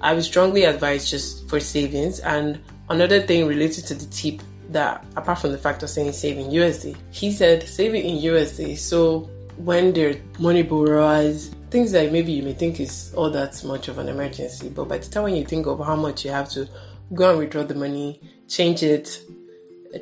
I 0.00 0.14
would 0.14 0.24
strongly 0.24 0.64
advise 0.64 1.10
just 1.10 1.48
for 1.48 1.58
savings 1.58 2.20
and 2.20 2.60
another 2.88 3.20
thing 3.20 3.46
related 3.46 3.86
to 3.86 3.94
the 3.94 4.06
tip 4.06 4.42
that 4.70 5.04
apart 5.16 5.40
from 5.40 5.52
the 5.52 5.58
fact 5.58 5.82
of 5.82 5.90
saying 5.90 6.12
saving 6.12 6.50
USD, 6.50 6.96
he 7.10 7.32
said 7.32 7.62
saving 7.62 8.04
in 8.04 8.22
USD. 8.22 8.76
So 8.78 9.30
when 9.56 9.92
there 9.92 10.10
are 10.10 10.14
money 10.38 10.62
borrowers, 10.62 11.50
things 11.70 11.92
that 11.92 12.12
maybe 12.12 12.32
you 12.32 12.42
may 12.42 12.52
think 12.52 12.80
is 12.80 13.12
all 13.14 13.30
that 13.30 13.62
much 13.64 13.88
of 13.88 13.98
an 13.98 14.08
emergency, 14.08 14.68
but 14.68 14.88
by 14.88 14.98
the 14.98 15.08
time 15.08 15.24
when 15.24 15.36
you 15.36 15.44
think 15.44 15.66
of 15.66 15.84
how 15.84 15.96
much 15.96 16.24
you 16.24 16.30
have 16.30 16.48
to 16.50 16.68
go 17.14 17.30
and 17.30 17.38
withdraw 17.38 17.62
the 17.62 17.74
money, 17.74 18.20
change 18.46 18.82
it, 18.82 19.22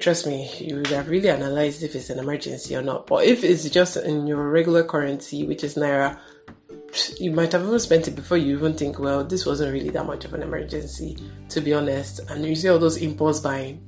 trust 0.01 0.27
me, 0.27 0.51
you 0.59 0.77
would 0.77 0.89
have 0.89 1.09
really 1.09 1.29
analyzed 1.29 1.83
if 1.83 1.95
it's 1.95 2.11
an 2.11 2.19
emergency 2.19 2.75
or 2.75 2.83
not. 2.83 3.07
But 3.07 3.25
if 3.25 3.45
it's 3.45 3.69
just 3.71 3.97
in 3.97 4.27
your 4.27 4.51
regular 4.51 4.83
currency, 4.83 5.47
which 5.47 5.63
is 5.63 5.77
Naira, 5.77 6.19
you 7.19 7.31
might 7.31 7.53
have 7.53 7.63
even 7.63 7.79
spent 7.79 8.09
it 8.09 8.17
before 8.17 8.37
you 8.37 8.57
even 8.57 8.75
think, 8.75 8.99
well, 8.99 9.23
this 9.25 9.47
wasn't 9.47 9.73
really 9.73 9.91
that 9.91 10.07
much 10.07 10.25
of 10.25 10.35
an 10.35 10.43
emergency, 10.43 11.17
to 11.51 11.61
be 11.61 11.73
honest. 11.73 12.21
And 12.31 12.45
you 12.45 12.57
see 12.57 12.69
all 12.69 12.79
those 12.79 12.97
impulse 12.97 13.41
buying, 13.41 13.81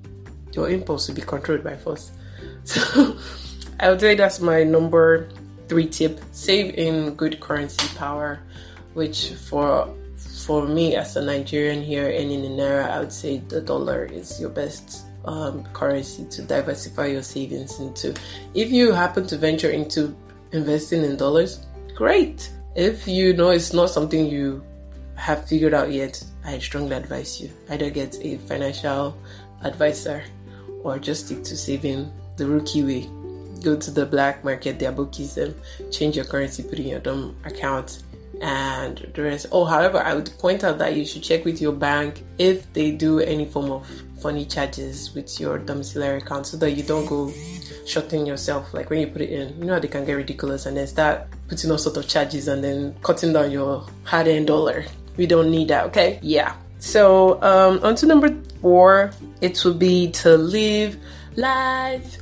your 0.53 0.69
impulse 0.71 1.09
will 1.09 1.15
be 1.15 1.23
controlled 1.23 1.65
by 1.65 1.77
force. 1.77 2.13
So 2.65 3.17
I 3.81 3.89
would 3.89 4.01
say 4.01 4.15
that's 4.15 4.41
my 4.41 4.63
number 4.63 5.31
three 5.69 5.87
tip 5.87 6.21
save 6.33 6.75
in 6.75 7.15
good 7.15 7.41
currency 7.41 7.89
power, 7.97 8.41
which 8.93 9.31
for 9.49 9.95
for 10.45 10.67
me 10.67 10.95
as 10.95 11.17
a 11.17 11.25
Nigerian 11.25 11.83
here 11.83 12.11
and 12.11 12.31
in 12.31 12.43
Naira, 12.43 12.91
I 12.91 13.01
would 13.01 13.13
say 13.13 13.39
the 13.39 13.63
dollar 13.63 14.05
is 14.05 14.39
your 14.39 14.51
best 14.51 15.08
um, 15.29 15.63
currency 15.75 16.25
to 16.25 16.43
diversify 16.43 17.07
your 17.07 17.23
savings 17.23 17.79
into. 17.79 18.15
If 18.55 18.71
you 18.71 18.93
happen 18.93 19.27
to 19.27 19.37
venture 19.37 19.71
into 19.71 20.17
investing 20.53 21.05
in 21.05 21.17
dollars, 21.17 21.67
great. 21.95 22.51
If 22.75 23.07
you 23.07 23.35
know 23.35 23.51
it's 23.51 23.75
not 23.75 23.91
something 23.91 24.27
you 24.27 24.65
have 25.17 25.47
figured 25.47 25.75
out 25.75 25.93
yet, 25.93 26.23
I 26.45 26.59
strongly 26.59 26.97
advise 26.97 27.41
you 27.41 27.51
either 27.69 27.91
get 27.91 28.17
a 28.23 28.39
financial 28.39 29.17
advisor 29.63 30.25
or 30.83 30.99
just 30.99 31.27
stick 31.27 31.45
to 31.45 31.57
saving 31.57 32.11
the 32.39 32.47
rookie 32.47 32.83
way. 32.83 33.11
Go 33.63 33.77
to 33.77 33.91
the 33.91 34.07
black 34.07 34.45
market, 34.45 34.79
their 34.79 34.93
bookies, 34.93 35.37
and 35.37 35.55
change 35.91 36.17
your 36.17 36.25
currency, 36.25 36.63
put 36.63 36.79
in 36.79 36.87
your 36.87 37.01
dom 37.01 37.37
account, 37.45 38.03
and 38.41 39.11
the 39.15 39.23
rest. 39.23 39.47
Oh, 39.51 39.65
however, 39.65 39.99
I 39.99 40.15
would 40.15 40.31
point 40.39 40.63
out 40.63 40.79
that 40.79 40.95
you 40.95 41.05
should 41.05 41.25
check 41.25 41.45
with 41.45 41.61
your 41.61 41.73
bank 41.73 42.25
if 42.39 42.73
they 42.73 42.93
do 42.93 43.19
any 43.19 43.47
form 43.47 43.73
of 43.73 44.03
funny 44.21 44.45
charges 44.45 45.15
with 45.15 45.41
your 45.41 45.59
domiciliary 45.59 46.19
account 46.19 46.47
so 46.47 46.57
that 46.59 46.73
you 46.73 46.83
don't 46.83 47.07
go 47.07 47.33
shorting 47.87 48.27
yourself. 48.27 48.73
Like 48.75 48.91
when 48.91 49.01
you 49.01 49.07
put 49.07 49.23
it 49.23 49.31
in, 49.31 49.59
you 49.59 49.65
know 49.65 49.79
they 49.79 49.89
can 49.89 50.05
get 50.05 50.15
ridiculous 50.15 50.67
and 50.67 50.77
then 50.77 50.87
start 50.87 51.29
putting 51.49 51.71
all 51.71 51.79
sort 51.79 51.97
of 51.97 52.09
charges 52.09 52.49
and 52.49 52.63
then 52.63 52.95
cutting 53.03 53.33
down 53.33 53.51
your 53.51 53.87
hard 54.05 54.29
earned 54.29 54.47
dollar. 54.47 54.85
We 55.17 55.27
don't 55.27 55.51
need 55.51 55.69
that, 55.69 55.87
okay? 55.87 56.19
Yeah. 56.23 56.55
So 56.79 57.43
um 57.43 57.81
on 57.83 57.97
to 57.97 58.07
number 58.07 58.35
four, 58.61 59.11
it 59.41 59.65
will 59.65 59.75
be 59.75 60.11
to 60.13 60.37
live 60.37 60.97
life. 61.37 62.19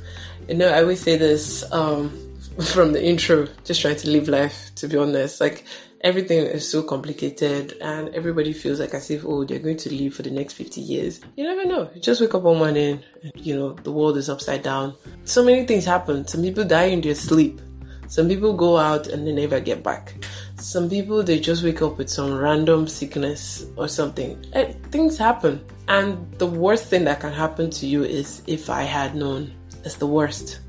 You 0.47 0.55
know, 0.55 0.69
I 0.69 0.81
always 0.81 1.01
say 1.01 1.17
this 1.17 1.69
um 1.71 2.11
from 2.73 2.93
the 2.93 3.03
intro, 3.03 3.47
just 3.65 3.81
trying 3.81 3.97
to 3.97 4.09
live 4.09 4.27
life, 4.27 4.71
to 4.75 4.87
be 4.87 4.97
honest. 4.97 5.41
Like 5.41 5.65
everything 6.01 6.45
is 6.45 6.69
so 6.69 6.83
complicated 6.83 7.77
and 7.81 8.13
everybody 8.13 8.53
feels 8.53 8.79
like 8.79 8.93
as 8.93 9.09
if 9.09 9.25
oh 9.25 9.43
they're 9.43 9.59
going 9.59 9.77
to 9.77 9.93
live 9.93 10.13
for 10.13 10.23
the 10.23 10.31
next 10.31 10.53
50 10.53 10.81
years. 10.81 11.21
You 11.35 11.43
never 11.43 11.65
know. 11.65 11.89
You 11.93 12.01
just 12.01 12.21
wake 12.21 12.33
up 12.35 12.43
one 12.43 12.57
morning 12.57 13.03
and, 13.23 13.31
you 13.35 13.55
know 13.55 13.73
the 13.73 13.91
world 13.91 14.17
is 14.17 14.29
upside 14.29 14.63
down. 14.63 14.95
So 15.25 15.43
many 15.43 15.65
things 15.65 15.85
happen. 15.85 16.27
Some 16.27 16.41
people 16.41 16.65
die 16.65 16.85
in 16.85 17.01
their 17.01 17.15
sleep. 17.15 17.61
Some 18.07 18.29
people 18.29 18.53
go 18.53 18.77
out 18.77 19.07
and 19.07 19.27
they 19.27 19.33
never 19.33 19.59
get 19.59 19.83
back. 19.83 20.13
Some 20.57 20.89
people 20.89 21.23
they 21.23 21.39
just 21.39 21.63
wake 21.63 21.81
up 21.81 21.97
with 21.97 22.09
some 22.09 22.37
random 22.37 22.87
sickness 22.87 23.65
or 23.75 23.87
something. 23.87 24.43
Eh, 24.53 24.73
things 24.91 25.17
happen. 25.17 25.63
And 25.87 26.31
the 26.33 26.47
worst 26.47 26.85
thing 26.87 27.05
that 27.05 27.19
can 27.19 27.33
happen 27.33 27.69
to 27.71 27.87
you 27.87 28.03
is 28.03 28.41
if 28.47 28.69
i 28.69 28.83
had 28.83 29.15
known. 29.15 29.53
It's 29.83 29.95
the 29.95 30.07
worst 30.07 30.59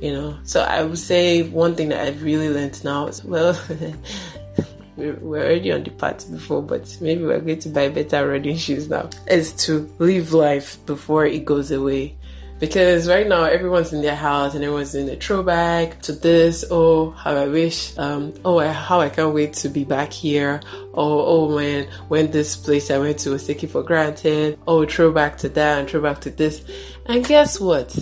you 0.00 0.12
know? 0.12 0.38
So 0.44 0.60
i 0.60 0.82
would 0.82 0.98
say 0.98 1.42
one 1.48 1.74
thing 1.74 1.88
that 1.88 2.06
i've 2.06 2.22
really 2.22 2.48
learned 2.50 2.82
now 2.84 3.06
is 3.06 3.24
well 3.24 3.58
we're, 4.96 5.16
already 5.16 5.72
on 5.72 5.82
the 5.82 5.90
path 5.90 6.30
before, 6.30 6.62
but 6.62 6.96
maybe 7.00 7.24
we're 7.24 7.40
going 7.40 7.58
to 7.60 7.68
buy 7.68 7.88
better 7.88 8.28
running 8.28 8.56
shoes 8.56 8.88
now. 8.88 9.10
Is 9.26 9.52
to 9.64 9.90
live 9.98 10.32
life 10.32 10.84
before 10.86 11.26
it 11.26 11.44
goes 11.44 11.70
away. 11.70 12.16
Because 12.60 13.08
right 13.08 13.26
now 13.26 13.44
everyone's 13.44 13.92
in 13.92 14.00
their 14.00 14.14
house 14.14 14.54
and 14.54 14.62
everyone's 14.62 14.94
in 14.94 15.08
a 15.08 15.16
throwback 15.16 16.00
to 16.02 16.12
this. 16.12 16.64
Oh, 16.70 17.10
how 17.10 17.34
I 17.34 17.46
wish. 17.48 17.98
Um, 17.98 18.32
oh, 18.44 18.60
how 18.60 19.00
I 19.00 19.08
can't 19.08 19.34
wait 19.34 19.54
to 19.54 19.68
be 19.68 19.84
back 19.84 20.12
here. 20.12 20.60
Oh, 20.94 21.48
oh 21.48 21.58
man, 21.58 21.88
when 22.08 22.30
this 22.30 22.56
place 22.56 22.90
I 22.90 22.98
went 22.98 23.18
to 23.20 23.30
was 23.30 23.46
taken 23.46 23.68
for 23.68 23.82
granted. 23.82 24.58
Oh, 24.68 24.86
throwback 24.86 25.36
to 25.38 25.48
that 25.50 25.80
and 25.80 25.90
throwback 25.90 26.20
to 26.22 26.30
this. 26.30 26.64
And 27.06 27.26
guess 27.26 27.58
what? 27.58 27.98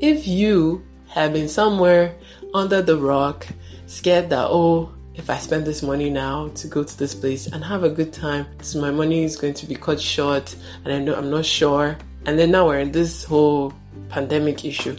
If 0.00 0.26
you 0.26 0.84
have 1.06 1.32
been 1.32 1.48
somewhere 1.48 2.16
under 2.52 2.82
the 2.82 2.98
rock, 2.98 3.46
scared 3.86 4.30
that 4.30 4.48
oh 4.50 4.92
if 5.14 5.28
I 5.28 5.36
spend 5.38 5.66
this 5.66 5.82
money 5.82 6.08
now 6.10 6.48
to 6.48 6.66
go 6.66 6.82
to 6.82 6.98
this 6.98 7.14
place 7.14 7.46
and 7.46 7.62
have 7.64 7.84
a 7.84 7.90
good 7.90 8.12
time, 8.12 8.46
so 8.62 8.80
my 8.80 8.90
money 8.90 9.24
is 9.24 9.36
going 9.36 9.54
to 9.54 9.66
be 9.66 9.74
cut 9.74 10.00
short 10.00 10.54
and 10.84 10.92
I 10.92 10.98
know 10.98 11.14
I'm 11.14 11.30
not 11.30 11.44
sure. 11.44 11.98
And 12.24 12.38
then 12.38 12.50
now 12.50 12.66
we're 12.66 12.78
in 12.78 12.92
this 12.92 13.24
whole 13.24 13.74
pandemic 14.08 14.64
issue. 14.64 14.96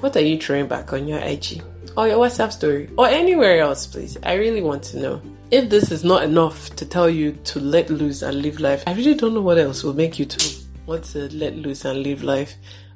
What 0.00 0.16
are 0.16 0.20
you 0.20 0.38
throwing 0.40 0.66
back 0.66 0.92
on 0.92 1.06
your 1.06 1.20
IG 1.20 1.62
or 1.96 2.08
your 2.08 2.18
WhatsApp 2.18 2.52
story 2.52 2.90
or 2.96 3.06
anywhere 3.06 3.60
else, 3.60 3.86
please? 3.86 4.18
I 4.24 4.34
really 4.34 4.62
want 4.62 4.82
to 4.84 4.98
know. 4.98 5.22
If 5.50 5.68
this 5.68 5.92
is 5.92 6.02
not 6.02 6.24
enough 6.24 6.74
to 6.76 6.86
tell 6.86 7.10
you 7.10 7.32
to 7.44 7.60
let 7.60 7.90
loose 7.90 8.22
and 8.22 8.42
live 8.42 8.58
life, 8.58 8.82
I 8.86 8.94
really 8.94 9.14
don't 9.14 9.34
know 9.34 9.42
what 9.42 9.58
else 9.58 9.84
will 9.84 9.94
make 9.94 10.18
you 10.18 10.24
to 10.24 10.56
want 10.86 11.04
to 11.04 11.28
let 11.36 11.56
loose 11.56 11.84
and 11.84 12.02
live 12.02 12.24
life. 12.24 12.54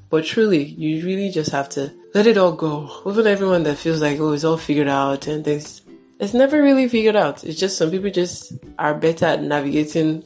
But 0.08 0.24
truly, 0.24 0.64
you 0.64 1.04
really 1.04 1.30
just 1.30 1.50
have 1.50 1.68
to 1.70 1.92
let 2.14 2.26
it 2.26 2.38
all 2.38 2.52
go. 2.52 3.02
Even 3.06 3.26
everyone 3.26 3.64
that 3.64 3.76
feels 3.76 4.00
like, 4.00 4.18
oh, 4.20 4.32
it's 4.32 4.44
all 4.44 4.56
figured 4.56 4.88
out 4.88 5.26
and 5.26 5.44
things 5.44 5.82
it's 6.18 6.34
never 6.34 6.62
really 6.62 6.88
figured 6.88 7.16
out. 7.16 7.44
It's 7.44 7.58
just 7.58 7.76
some 7.76 7.90
people 7.90 8.10
just 8.10 8.52
are 8.78 8.94
better 8.94 9.26
at 9.26 9.42
navigating 9.42 10.24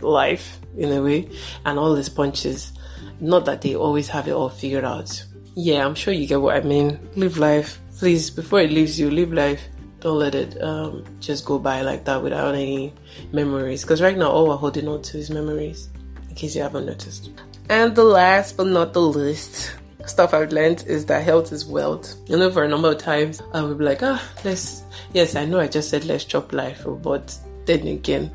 life 0.00 0.58
in 0.76 0.92
a 0.92 1.02
way 1.02 1.28
and 1.64 1.78
all 1.78 1.94
these 1.94 2.08
punches. 2.08 2.72
Not 3.20 3.44
that 3.46 3.62
they 3.62 3.74
always 3.74 4.08
have 4.08 4.28
it 4.28 4.32
all 4.32 4.48
figured 4.48 4.84
out. 4.84 5.24
Yeah, 5.54 5.84
I'm 5.84 5.94
sure 5.94 6.12
you 6.14 6.26
get 6.26 6.40
what 6.40 6.56
I 6.56 6.60
mean. 6.60 6.98
Live 7.16 7.38
life. 7.38 7.80
Please, 7.98 8.30
before 8.30 8.60
it 8.60 8.70
leaves 8.70 8.98
you, 8.98 9.10
live 9.10 9.32
life. 9.32 9.62
Don't 10.00 10.18
let 10.18 10.34
it 10.34 10.60
um, 10.62 11.04
just 11.20 11.44
go 11.44 11.58
by 11.58 11.82
like 11.82 12.06
that 12.06 12.22
without 12.22 12.54
any 12.54 12.94
memories. 13.32 13.82
Because 13.82 14.00
right 14.00 14.16
now, 14.16 14.30
all 14.30 14.48
we're 14.48 14.56
holding 14.56 14.88
on 14.88 15.02
to 15.02 15.18
is 15.18 15.28
memories, 15.28 15.90
in 16.28 16.34
case 16.34 16.56
you 16.56 16.62
haven't 16.62 16.86
noticed. 16.86 17.30
And 17.68 17.94
the 17.94 18.04
last 18.04 18.56
but 18.56 18.68
not 18.68 18.94
the 18.94 19.02
least, 19.02 19.74
stuff 20.06 20.34
I've 20.34 20.52
learned 20.52 20.84
is 20.86 21.06
that 21.06 21.22
health 21.22 21.52
is 21.52 21.64
wealth. 21.64 22.14
You 22.26 22.38
know, 22.38 22.50
for 22.50 22.64
a 22.64 22.68
number 22.68 22.90
of 22.90 22.98
times, 22.98 23.42
I 23.52 23.62
would 23.62 23.78
be 23.78 23.84
like, 23.84 24.02
ah, 24.02 24.22
let's, 24.44 24.82
yes, 25.12 25.36
I 25.36 25.44
know 25.44 25.60
I 25.60 25.68
just 25.68 25.90
said 25.90 26.04
let's 26.04 26.24
chop 26.24 26.52
life, 26.52 26.84
but 27.02 27.36
then 27.66 27.86
again, 27.86 28.30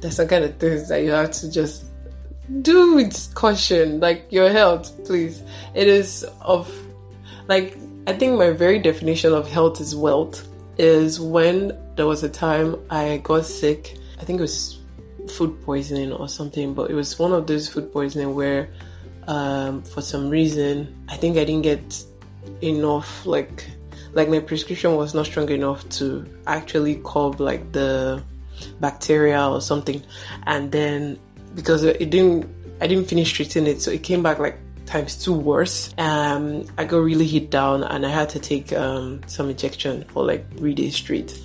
there's 0.00 0.16
some 0.16 0.28
kind 0.28 0.44
of 0.44 0.56
things 0.56 0.88
that 0.88 1.02
you 1.02 1.10
have 1.10 1.32
to 1.32 1.50
just 1.50 1.86
do 2.62 2.94
with 2.94 3.34
caution, 3.34 4.00
like 4.00 4.26
your 4.30 4.50
health, 4.50 4.92
please. 5.04 5.42
It 5.74 5.88
is 5.88 6.24
of, 6.40 6.72
like, 7.48 7.76
I 8.06 8.12
think 8.12 8.38
my 8.38 8.50
very 8.50 8.78
definition 8.78 9.32
of 9.32 9.50
health 9.50 9.80
is 9.80 9.96
wealth 9.96 10.46
is 10.78 11.18
when 11.18 11.76
there 11.96 12.06
was 12.06 12.22
a 12.22 12.28
time 12.28 12.76
I 12.90 13.18
got 13.24 13.46
sick. 13.46 13.96
I 14.20 14.24
think 14.24 14.38
it 14.38 14.42
was 14.42 14.78
food 15.30 15.60
poisoning 15.62 16.12
or 16.12 16.28
something, 16.28 16.74
but 16.74 16.90
it 16.90 16.94
was 16.94 17.18
one 17.18 17.32
of 17.32 17.46
those 17.46 17.68
food 17.68 17.92
poisoning 17.92 18.34
where 18.34 18.68
um, 19.26 19.82
for 19.82 20.00
some 20.00 20.28
reason, 20.28 21.04
I 21.08 21.16
think 21.16 21.36
I 21.36 21.44
didn't 21.44 21.62
get 21.62 22.04
enough 22.62 23.26
like 23.26 23.68
like 24.12 24.30
my 24.30 24.40
prescription 24.40 24.96
was 24.96 25.14
not 25.14 25.26
strong 25.26 25.48
enough 25.50 25.86
to 25.90 26.26
actually 26.46 27.00
curb 27.04 27.38
like 27.38 27.72
the 27.72 28.22
bacteria 28.80 29.46
or 29.46 29.60
something. 29.60 30.02
And 30.46 30.72
then 30.72 31.18
because 31.54 31.82
it 31.82 32.10
didn't, 32.10 32.48
I 32.80 32.86
didn't 32.86 33.08
finish 33.08 33.32
treating 33.32 33.66
it, 33.66 33.82
so 33.82 33.90
it 33.90 34.02
came 34.02 34.22
back 34.22 34.38
like 34.38 34.58
times 34.86 35.22
two 35.22 35.34
worse. 35.34 35.94
Um, 35.98 36.64
I 36.78 36.84
got 36.84 36.98
really 36.98 37.26
hit 37.26 37.50
down 37.50 37.82
and 37.82 38.06
I 38.06 38.08
had 38.08 38.30
to 38.30 38.38
take 38.38 38.72
um, 38.72 39.20
some 39.26 39.50
injection 39.50 40.04
for 40.04 40.24
like 40.24 40.56
three 40.56 40.74
days 40.74 40.96
straight. 40.96 41.38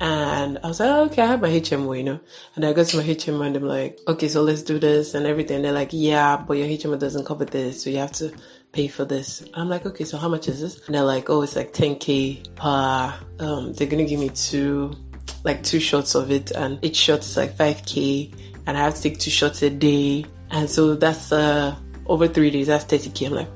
And 0.00 0.58
I 0.64 0.68
was 0.68 0.80
like, 0.80 0.88
oh, 0.88 1.04
okay, 1.04 1.20
I 1.20 1.26
have 1.26 1.42
my 1.42 1.50
HMO, 1.50 1.96
you 1.96 2.04
know. 2.04 2.20
And 2.56 2.64
I 2.64 2.72
go 2.72 2.82
to 2.82 2.96
my 2.96 3.02
HMO 3.02 3.46
and 3.46 3.56
I'm 3.56 3.64
like, 3.64 4.00
okay, 4.08 4.28
so 4.28 4.42
let's 4.42 4.62
do 4.62 4.78
this 4.78 5.12
and 5.12 5.26
everything. 5.26 5.60
They're 5.60 5.72
like, 5.72 5.90
yeah, 5.92 6.38
but 6.38 6.54
your 6.54 6.68
HMO 6.68 6.98
doesn't 6.98 7.26
cover 7.26 7.44
this, 7.44 7.82
so 7.82 7.90
you 7.90 7.98
have 7.98 8.12
to 8.12 8.32
pay 8.72 8.88
for 8.88 9.04
this. 9.04 9.44
I'm 9.52 9.68
like, 9.68 9.84
okay, 9.84 10.04
so 10.04 10.16
how 10.16 10.28
much 10.28 10.48
is 10.48 10.62
this? 10.62 10.86
And 10.86 10.94
they're 10.94 11.04
like, 11.04 11.28
oh, 11.28 11.42
it's 11.42 11.54
like 11.54 11.74
10k 11.74 12.56
per. 12.56 13.14
Um, 13.44 13.74
they're 13.74 13.88
gonna 13.88 14.06
give 14.06 14.20
me 14.20 14.30
two, 14.30 14.96
like 15.44 15.62
two 15.62 15.80
shots 15.80 16.14
of 16.14 16.30
it, 16.30 16.50
and 16.52 16.82
each 16.82 16.96
shot 16.96 17.20
is 17.20 17.36
like 17.36 17.54
5k, 17.56 18.34
and 18.66 18.78
I 18.78 18.80
have 18.80 18.94
to 18.94 19.02
take 19.02 19.18
two 19.18 19.30
shots 19.30 19.60
a 19.62 19.68
day, 19.68 20.24
and 20.50 20.68
so 20.68 20.94
that's 20.94 21.30
uh 21.30 21.76
over 22.06 22.26
three 22.26 22.50
days. 22.50 22.68
That's 22.68 22.84
30k. 22.84 23.26
I'm 23.26 23.32
like, 23.34 23.48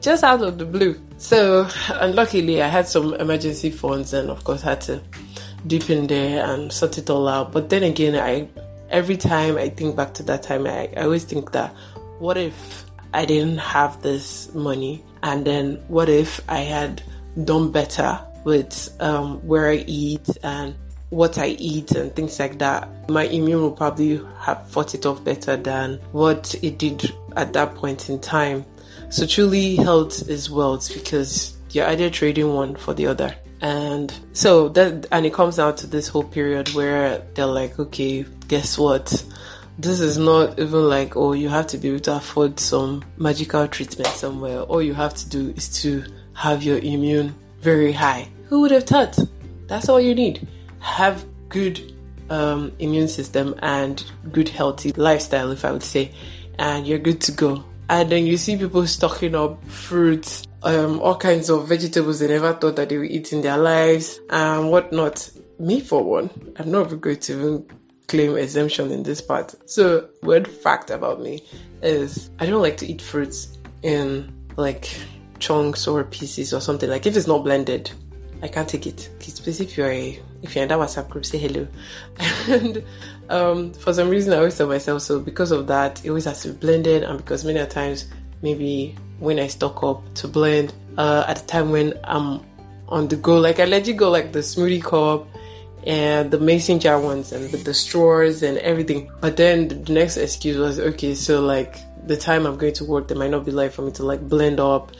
just 0.00 0.22
out 0.22 0.42
of 0.42 0.58
the 0.58 0.64
blue. 0.64 1.00
So, 1.16 1.68
unluckily, 1.88 2.62
I 2.62 2.68
had 2.68 2.86
some 2.86 3.14
emergency 3.14 3.70
funds, 3.70 4.12
and 4.12 4.30
of 4.30 4.44
course, 4.44 4.62
had 4.62 4.80
to 4.82 5.02
dip 5.66 5.90
in 5.90 6.06
there 6.06 6.44
and 6.44 6.72
sort 6.72 6.98
it 6.98 7.10
all 7.10 7.28
out. 7.28 7.52
But 7.52 7.70
then 7.70 7.82
again, 7.82 8.14
I 8.16 8.48
every 8.90 9.16
time 9.16 9.56
I 9.56 9.68
think 9.68 9.96
back 9.96 10.14
to 10.14 10.22
that 10.24 10.42
time, 10.42 10.66
I, 10.66 10.88
I 10.96 11.02
always 11.02 11.24
think 11.24 11.52
that 11.52 11.74
what 12.18 12.36
if 12.36 12.84
I 13.12 13.24
didn't 13.24 13.58
have 13.58 14.02
this 14.02 14.52
money, 14.54 15.04
and 15.22 15.46
then 15.46 15.82
what 15.88 16.08
if 16.08 16.40
I 16.48 16.58
had 16.58 17.02
done 17.44 17.70
better 17.72 18.20
with 18.44 18.96
um, 19.00 19.46
where 19.46 19.68
I 19.70 19.84
eat 19.86 20.28
and 20.42 20.74
what 21.10 21.38
I 21.38 21.48
eat 21.48 21.92
and 21.92 22.14
things 22.14 22.38
like 22.38 22.58
that, 22.58 23.08
my 23.08 23.24
immune 23.24 23.62
will 23.62 23.72
probably 23.72 24.20
have 24.40 24.68
fought 24.68 24.94
it 24.94 25.06
off 25.06 25.24
better 25.24 25.56
than 25.56 25.94
what 26.12 26.54
it 26.62 26.78
did 26.78 27.14
at 27.36 27.52
that 27.54 27.74
point 27.74 28.10
in 28.10 28.20
time. 28.20 28.64
So 29.10 29.26
truly 29.26 29.76
health 29.76 30.28
is 30.28 30.50
wealth 30.50 30.92
because 30.92 31.56
you're 31.70 31.86
either 31.86 32.10
trading 32.10 32.52
one 32.52 32.76
for 32.76 32.92
the 32.92 33.06
other. 33.06 33.34
And 33.60 34.12
so 34.32 34.68
that 34.70 35.06
and 35.10 35.26
it 35.26 35.34
comes 35.34 35.56
down 35.56 35.76
to 35.76 35.86
this 35.86 36.08
whole 36.08 36.24
period 36.24 36.68
where 36.74 37.22
they're 37.34 37.46
like, 37.46 37.78
okay, 37.78 38.24
guess 38.46 38.78
what? 38.78 39.24
This 39.78 40.00
is 40.00 40.18
not 40.18 40.58
even 40.58 40.88
like, 40.88 41.16
oh, 41.16 41.32
you 41.32 41.48
have 41.48 41.68
to 41.68 41.78
be 41.78 41.88
able 41.88 42.00
to 42.00 42.16
afford 42.16 42.58
some 42.58 43.04
magical 43.16 43.66
treatment 43.68 44.08
somewhere. 44.08 44.60
All 44.62 44.82
you 44.82 44.94
have 44.94 45.14
to 45.14 45.28
do 45.28 45.50
is 45.56 45.68
to 45.82 46.04
have 46.34 46.62
your 46.62 46.78
immune 46.78 47.34
very 47.60 47.92
high. 47.92 48.28
Who 48.46 48.60
would 48.62 48.70
have 48.70 48.84
thought? 48.84 49.18
That's 49.66 49.88
all 49.88 50.00
you 50.00 50.14
need 50.14 50.48
have 50.80 51.24
good 51.48 51.94
um, 52.30 52.72
immune 52.78 53.08
system 53.08 53.54
and 53.60 54.04
good 54.32 54.48
healthy 54.48 54.92
lifestyle, 54.92 55.50
if 55.50 55.64
I 55.64 55.72
would 55.72 55.82
say, 55.82 56.12
and 56.58 56.86
you're 56.86 56.98
good 56.98 57.20
to 57.22 57.32
go. 57.32 57.64
And 57.88 58.10
then 58.10 58.26
you 58.26 58.36
see 58.36 58.56
people 58.56 58.86
stocking 58.86 59.34
up 59.34 59.64
fruits, 59.66 60.46
um, 60.62 61.00
all 61.00 61.16
kinds 61.16 61.50
of 61.50 61.68
vegetables 61.68 62.18
they 62.18 62.28
never 62.28 62.52
thought 62.52 62.76
that 62.76 62.88
they 62.88 62.98
would 62.98 63.10
eat 63.10 63.32
in 63.32 63.42
their 63.42 63.58
lives 63.58 64.20
and 64.30 64.70
whatnot. 64.70 65.30
Me, 65.58 65.80
for 65.80 66.02
one, 66.02 66.30
I'm 66.56 66.70
not 66.70 67.00
going 67.00 67.18
to 67.18 67.32
even 67.32 67.66
claim 68.06 68.36
exemption 68.36 68.90
in 68.90 69.02
this 69.02 69.20
part. 69.20 69.54
So, 69.68 70.08
word 70.22 70.48
fact 70.48 70.90
about 70.90 71.20
me 71.20 71.44
is 71.82 72.30
I 72.38 72.46
don't 72.46 72.62
like 72.62 72.76
to 72.78 72.86
eat 72.86 73.02
fruits 73.02 73.58
in 73.82 74.32
like 74.56 74.96
chunks 75.38 75.86
or 75.86 76.04
pieces 76.04 76.52
or 76.52 76.60
something. 76.60 76.88
Like 76.88 77.06
if 77.06 77.16
it's 77.16 77.26
not 77.26 77.44
blended, 77.44 77.90
I 78.42 78.48
can't 78.48 78.68
take 78.68 78.86
it. 78.86 79.08
Especially 79.20 79.66
if 79.66 79.76
you're 79.76 79.90
a, 79.90 80.20
if 80.42 80.54
you're 80.54 80.62
in 80.62 80.68
that 80.68 80.78
WhatsApp 80.78 81.08
group, 81.08 81.24
say 81.24 81.38
hello. 81.38 81.66
and 82.48 82.84
um, 83.28 83.72
for 83.74 83.92
some 83.92 84.08
reason, 84.08 84.32
I 84.32 84.38
always 84.38 84.56
tell 84.56 84.68
myself 84.68 85.02
so. 85.02 85.20
Because 85.20 85.50
of 85.50 85.66
that, 85.68 86.04
it 86.04 86.08
always 86.08 86.24
has 86.24 86.42
to 86.42 86.52
be 86.52 86.58
blended, 86.58 87.02
and 87.02 87.18
because 87.18 87.44
many 87.44 87.64
times, 87.66 88.06
maybe 88.42 88.96
when 89.18 89.38
I 89.38 89.46
stock 89.48 89.82
up 89.82 90.14
to 90.14 90.28
blend, 90.28 90.74
uh, 90.96 91.24
at 91.28 91.36
the 91.36 91.46
time 91.46 91.70
when 91.70 91.94
I'm 92.04 92.40
on 92.88 93.08
the 93.08 93.16
go, 93.16 93.38
like 93.38 93.60
I 93.60 93.64
let 93.64 93.86
you 93.86 93.94
go, 93.94 94.10
like 94.10 94.32
the 94.32 94.40
smoothie 94.40 94.82
cup 94.82 95.26
and 95.86 96.30
the 96.30 96.38
mason 96.38 96.80
jar 96.80 97.00
ones, 97.00 97.32
and 97.32 97.50
the, 97.50 97.56
the 97.58 97.74
straws 97.74 98.42
and 98.42 98.58
everything. 98.58 99.10
But 99.20 99.36
then 99.36 99.68
the 99.68 99.92
next 99.92 100.16
excuse 100.16 100.56
was 100.56 100.78
okay, 100.78 101.14
so 101.14 101.40
like 101.40 101.76
the 102.06 102.16
time 102.16 102.46
I'm 102.46 102.56
going 102.56 102.74
to 102.74 102.84
work, 102.84 103.08
there 103.08 103.16
might 103.16 103.30
not 103.30 103.44
be 103.44 103.52
light 103.52 103.72
for 103.72 103.82
me 103.82 103.92
to 103.92 104.02
like 104.02 104.26
blend 104.28 104.60
up 104.60 104.92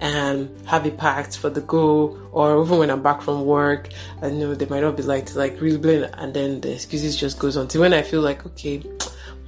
and 0.00 0.50
have 0.66 0.86
it 0.86 0.98
packed 0.98 1.38
for 1.38 1.50
the 1.50 1.60
go. 1.60 2.18
Or 2.32 2.62
even 2.62 2.78
when 2.78 2.90
I'm 2.90 3.02
back 3.02 3.22
from 3.22 3.44
work 3.44 3.90
I 4.22 4.30
know 4.30 4.54
they 4.54 4.66
might 4.66 4.80
not 4.80 4.96
be 4.96 5.02
like 5.02 5.26
to 5.26 5.38
like 5.38 5.60
really 5.60 5.78
blend. 5.78 6.10
And 6.14 6.34
then 6.34 6.60
the 6.60 6.72
excuses 6.72 7.16
just 7.16 7.38
goes 7.38 7.56
on. 7.56 7.68
To 7.68 7.80
when 7.80 7.94
I 7.94 8.02
feel 8.02 8.20
like 8.20 8.44
okay 8.46 8.82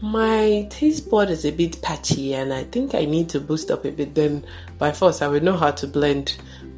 my 0.00 0.66
taste 0.70 1.10
bud 1.10 1.30
is 1.30 1.44
a 1.44 1.50
bit 1.50 1.80
patchy 1.82 2.34
and 2.34 2.52
I 2.52 2.64
think 2.64 2.94
I 2.94 3.04
need 3.04 3.28
to 3.30 3.40
boost 3.40 3.70
up 3.70 3.84
a 3.84 3.90
bit 3.90 4.14
then 4.14 4.44
by 4.78 4.92
force 4.92 5.22
I 5.22 5.28
will 5.28 5.42
know 5.42 5.56
how 5.56 5.70
to 5.70 5.86
blend 5.86 6.36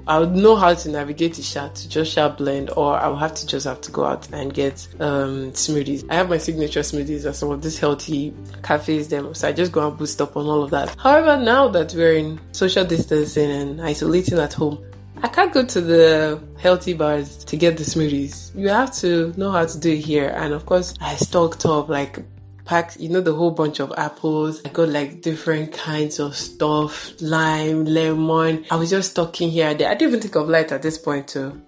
I 0.08 0.18
would 0.18 0.34
know 0.34 0.56
how 0.56 0.72
to 0.72 0.88
navigate 0.88 1.38
a 1.38 1.42
shot 1.42 1.74
to 1.76 1.88
just 1.88 2.14
shot 2.14 2.38
blend, 2.38 2.70
or 2.78 2.94
I 2.94 3.08
will 3.08 3.16
have 3.16 3.34
to 3.34 3.46
just 3.46 3.66
have 3.66 3.82
to 3.82 3.90
go 3.92 4.06
out 4.06 4.26
and 4.32 4.54
get 4.54 4.88
um, 5.00 5.52
smoothies. 5.52 6.02
I 6.08 6.14
have 6.14 6.30
my 6.30 6.38
signature 6.38 6.80
smoothies 6.80 7.26
at 7.26 7.36
some 7.36 7.50
of 7.50 7.60
these 7.60 7.78
healthy 7.78 8.32
cafes, 8.62 9.08
them, 9.08 9.34
so 9.34 9.48
I 9.48 9.52
just 9.52 9.70
go 9.70 9.86
and 9.86 9.98
boost 9.98 10.22
up 10.22 10.34
on 10.34 10.46
all 10.46 10.62
of 10.62 10.70
that. 10.70 10.96
However, 10.98 11.36
now 11.36 11.68
that 11.68 11.92
we're 11.92 12.14
in 12.14 12.40
social 12.52 12.86
distancing 12.86 13.50
and 13.50 13.82
isolating 13.82 14.38
at 14.38 14.54
home, 14.54 14.82
I 15.22 15.28
can't 15.28 15.52
go 15.52 15.62
to 15.62 15.80
the 15.82 16.42
healthy 16.58 16.94
bars 16.94 17.44
to 17.44 17.58
get 17.58 17.76
the 17.76 17.84
smoothies. 17.84 18.54
You 18.58 18.70
have 18.70 18.94
to 19.00 19.34
know 19.36 19.50
how 19.50 19.66
to 19.66 19.78
do 19.78 19.92
it 19.92 19.98
here. 19.98 20.32
And 20.34 20.54
of 20.54 20.64
course, 20.64 20.94
I 21.02 21.16
stocked 21.16 21.66
up 21.66 21.90
like 21.90 22.20
packed, 22.68 23.00
you 23.00 23.08
know, 23.08 23.22
the 23.22 23.34
whole 23.34 23.50
bunch 23.50 23.80
of 23.80 23.92
apples. 23.96 24.60
I 24.64 24.68
got 24.68 24.90
like 24.90 25.22
different 25.22 25.72
kinds 25.72 26.20
of 26.20 26.36
stuff, 26.36 27.14
lime, 27.20 27.86
lemon. 27.86 28.66
I 28.70 28.76
was 28.76 28.90
just 28.90 29.16
talking 29.16 29.50
here 29.50 29.70
and 29.70 29.80
there. 29.80 29.88
I 29.88 29.94
didn't 29.94 30.10
even 30.10 30.20
think 30.20 30.36
of 30.36 30.48
light 30.48 30.70
at 30.70 30.82
this 30.82 30.98
point 30.98 31.28
too. 31.28 31.62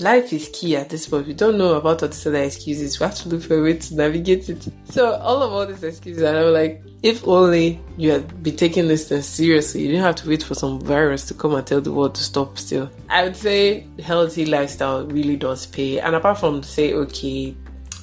Life 0.00 0.32
is 0.32 0.50
key 0.52 0.76
at 0.76 0.90
this 0.90 1.06
point. 1.06 1.26
We 1.26 1.34
don't 1.34 1.56
know 1.56 1.74
about 1.74 2.02
all 2.02 2.08
these 2.08 2.26
other 2.26 2.42
excuses. 2.42 2.98
We 2.98 3.04
have 3.04 3.14
to 3.16 3.28
look 3.28 3.42
for 3.42 3.58
a 3.58 3.62
way 3.62 3.74
to 3.74 3.94
navigate 3.94 4.48
it. 4.48 4.66
So 4.86 5.14
all 5.14 5.42
of 5.42 5.52
all 5.52 5.66
these 5.66 5.84
excuses, 5.84 6.22
and 6.22 6.36
I'm 6.36 6.52
like, 6.52 6.82
if 7.02 7.26
only 7.28 7.80
you 7.96 8.10
had 8.10 8.42
been 8.42 8.56
taking 8.56 8.88
this 8.88 9.08
thing 9.08 9.22
seriously, 9.22 9.82
you 9.82 9.88
didn't 9.88 10.02
have 10.02 10.16
to 10.16 10.28
wait 10.28 10.42
for 10.42 10.54
some 10.54 10.80
virus 10.80 11.26
to 11.26 11.34
come 11.34 11.54
and 11.54 11.64
tell 11.64 11.80
the 11.80 11.92
world 11.92 12.16
to 12.16 12.24
stop 12.24 12.58
still. 12.58 12.90
I 13.08 13.22
would 13.24 13.36
say 13.36 13.86
healthy 14.02 14.46
lifestyle 14.46 15.06
really 15.06 15.36
does 15.36 15.66
pay. 15.66 16.00
And 16.00 16.16
apart 16.16 16.38
from 16.40 16.64
say, 16.64 16.92
okay, 16.94 17.54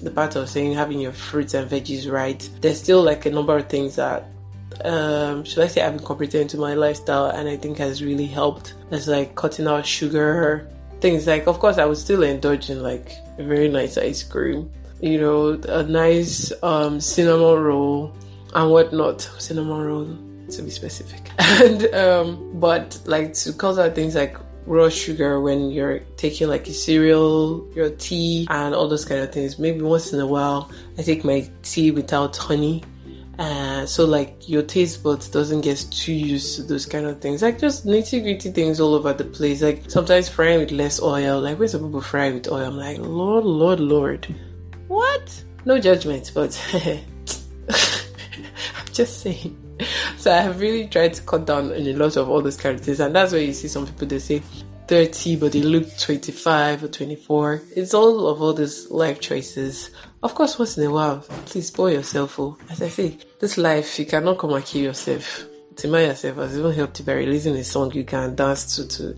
the 0.04 0.12
part 0.12 0.36
of 0.36 0.50
saying 0.50 0.74
having 0.74 1.00
your 1.00 1.12
fruits 1.12 1.54
and 1.54 1.70
veggies 1.70 2.12
right, 2.12 2.48
there's 2.62 2.80
still 2.80 3.02
like 3.02 3.26
a 3.26 3.32
number 3.32 3.58
of 3.58 3.68
things 3.70 3.96
that 3.96 4.26
um, 4.86 5.44
should 5.44 5.64
I 5.64 5.68
say 5.68 5.82
I've 5.82 5.94
incorporated 5.94 6.42
into 6.42 6.58
my 6.58 6.74
lifestyle 6.74 7.28
and 7.28 7.48
I 7.48 7.58
think 7.58 7.78
has 7.78 8.04
really 8.04 8.26
helped. 8.26 8.74
It's 8.92 9.08
like 9.08 9.36
cutting 9.36 9.68
out 9.68 9.86
sugar, 9.86 10.70
things 11.00 11.28
like 11.28 11.48
of 11.48 11.60
course 11.60 11.78
I 11.78 11.86
would 11.86 11.98
still 11.98 12.24
indulge 12.24 12.70
in 12.70 12.82
like 12.82 13.12
a 13.38 13.44
very 13.44 13.68
nice 13.68 13.98
ice 13.98 14.24
cream, 14.24 14.72
you 15.02 15.20
know, 15.20 15.60
a 15.68 15.84
nice 15.84 16.52
um, 16.64 17.00
cinnamon 17.00 17.60
roll 17.60 18.14
and 18.54 18.72
whatnot. 18.72 19.22
Cinnamon 19.40 19.82
roll 19.82 20.18
to 20.50 20.62
be 20.62 20.70
specific. 20.70 21.32
And 21.40 21.86
um, 21.94 22.60
but 22.60 23.00
like 23.06 23.34
to 23.34 23.54
cut 23.54 23.78
out 23.78 23.96
things 23.96 24.16
like 24.16 24.38
raw 24.66 24.90
sugar 24.90 25.40
when 25.42 25.72
you're 25.72 26.00
taking 26.18 26.48
like 26.48 26.68
a 26.68 26.74
cereal, 26.74 27.68
your 27.76 27.90
tea, 27.92 28.48
and 28.50 28.76
all 28.76 28.88
those 28.88 29.06
kind 29.06 29.22
of 29.22 29.32
things. 29.32 29.60
Maybe 29.60 29.82
once 29.82 30.14
in 30.14 30.20
a 30.20 30.28
while, 30.28 30.72
I 30.98 31.04
take 31.04 31.24
my 31.24 31.50
tea 31.64 31.92
without 31.92 32.36
honey. 32.38 32.84
Uh, 33.40 33.86
so 33.86 34.06
like 34.06 34.48
your 34.48 34.62
taste 34.62 35.02
buds 35.04 35.28
doesn't 35.28 35.62
get 35.62 35.84
too 35.90 36.14
used 36.14 36.58
to 36.58 36.64
those 36.64 36.86
kind 36.86 37.06
of 37.06 37.20
things. 37.20 37.42
Like 37.42 37.60
just 37.60 37.86
nitty 37.86 38.22
gritty 38.22 38.52
things 38.52 38.80
all 38.80 38.94
over 38.94 39.14
the 39.14 39.24
place. 39.24 39.62
Like 39.62 39.90
sometimes 39.90 40.30
frying 40.30 40.60
with 40.60 40.72
less 40.72 41.02
oil. 41.02 41.42
Like 41.42 41.58
when 41.58 41.68
some 41.68 41.82
people 41.86 42.02
fry 42.02 42.32
with 42.32 42.52
oil 42.52 42.68
i'm 42.68 42.78
like 42.78 43.00
lord 43.00 43.46
lord 43.46 43.80
lord. 43.80 44.36
What? 44.88 45.44
No 45.66 45.80
judgment 45.80 46.32
but 46.36 46.60
i'm 47.68 48.94
just 48.94 49.22
saying 49.22 49.58
so 50.22 50.32
I 50.32 50.42
have 50.42 50.60
really 50.60 50.88
tried 50.88 51.16
to 51.16 51.24
cut 51.24 51.48
down 51.48 51.72
on 51.72 51.82
a 51.82 51.94
lot 51.94 52.16
of 52.16 52.30
all 52.30 52.44
those 52.44 52.56
characters, 52.56 53.00
and 53.00 53.16
that's 53.16 53.32
where 53.32 53.42
you 53.42 53.54
see 53.54 53.68
some 53.68 53.88
people 53.88 54.08
they 54.08 54.20
say 54.20 54.44
30 54.88 55.38
but 55.38 55.52
they 55.52 55.64
look 55.64 55.98
25 55.98 56.84
or 56.84 56.88
24. 56.90 57.62
It's 57.76 57.96
all 57.96 58.28
of 58.28 58.40
all 58.40 58.54
these 58.54 58.92
life 58.92 59.20
choices. 59.20 59.90
Of 60.22 60.36
course, 60.36 60.60
once 60.60 60.78
in 60.78 60.86
a 60.86 60.92
while, 60.92 61.22
please 61.46 61.70
spoil 61.70 61.94
yourself. 61.94 62.40
Oh, 62.40 62.56
as 62.70 62.84
I 62.84 62.90
say, 62.90 63.18
this 63.40 63.58
life 63.58 63.98
you 63.98 64.06
cannot 64.06 64.38
come 64.38 64.54
and 64.54 64.64
kill 64.64 64.84
yourself. 64.84 65.46
Timaya 65.74 66.10
yourself 66.10 66.38
has 66.38 66.56
even 66.56 66.74
helped 66.74 67.00
you 67.00 67.06
by 67.06 67.14
releasing 67.14 67.56
a 67.56 67.64
song 67.64 67.92
you 67.94 68.04
can 68.04 68.36
dance 68.36 68.76
to 68.76 68.88
too. 68.88 69.18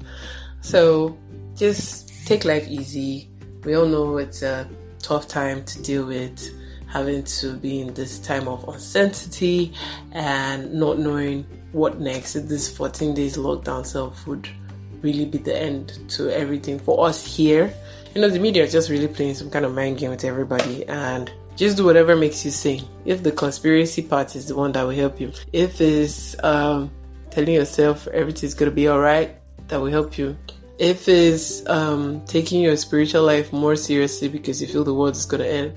So 0.61 1.17
just 1.55 2.25
take 2.25 2.45
life 2.45 2.67
easy. 2.69 3.29
We 3.65 3.75
all 3.75 3.87
know 3.87 4.17
it's 4.19 4.41
a 4.41 4.69
tough 4.99 5.27
time 5.27 5.65
to 5.65 5.83
deal 5.83 6.05
with 6.05 6.62
having 6.93 7.23
to 7.23 7.53
be 7.53 7.81
in 7.81 7.93
this 7.95 8.19
time 8.19 8.47
of 8.47 8.67
uncertainty 8.69 9.73
and 10.11 10.71
not 10.71 10.99
knowing 10.99 11.43
what 11.71 11.99
next. 11.99 12.33
This 12.47 12.75
14 12.77 13.15
days 13.15 13.35
lockdown 13.35 13.83
self 13.83 14.27
would 14.27 14.47
really 15.01 15.25
be 15.25 15.39
the 15.39 15.59
end 15.59 15.97
to 16.09 16.29
everything 16.29 16.77
for 16.77 17.07
us 17.07 17.25
here. 17.25 17.73
You 18.13 18.21
know, 18.21 18.29
the 18.29 18.39
media 18.39 18.63
is 18.63 18.71
just 18.71 18.91
really 18.91 19.07
playing 19.07 19.33
some 19.33 19.49
kind 19.49 19.65
of 19.65 19.73
mind 19.73 19.97
game 19.97 20.11
with 20.11 20.23
everybody 20.23 20.87
and 20.87 21.31
just 21.55 21.77
do 21.77 21.83
whatever 21.83 22.15
makes 22.15 22.45
you 22.45 22.51
sing. 22.51 22.83
If 23.05 23.23
the 23.23 23.31
conspiracy 23.31 24.03
part 24.03 24.35
is 24.35 24.47
the 24.47 24.55
one 24.55 24.71
that 24.73 24.83
will 24.83 24.91
help 24.91 25.19
you, 25.19 25.31
if 25.51 25.81
it's 25.81 26.35
um, 26.43 26.91
telling 27.31 27.55
yourself 27.55 28.07
everything's 28.09 28.53
gonna 28.53 28.69
be 28.69 28.87
alright, 28.87 29.35
that 29.67 29.81
will 29.81 29.91
help 29.91 30.15
you. 30.19 30.37
If 30.77 31.07
it's 31.07 31.67
um, 31.67 32.23
taking 32.25 32.61
your 32.61 32.77
spiritual 32.77 33.23
life 33.23 33.51
more 33.51 33.75
seriously 33.75 34.27
because 34.27 34.61
you 34.61 34.67
feel 34.67 34.83
the 34.83 34.93
world 34.93 35.15
is 35.15 35.25
gonna 35.25 35.45
end, 35.45 35.73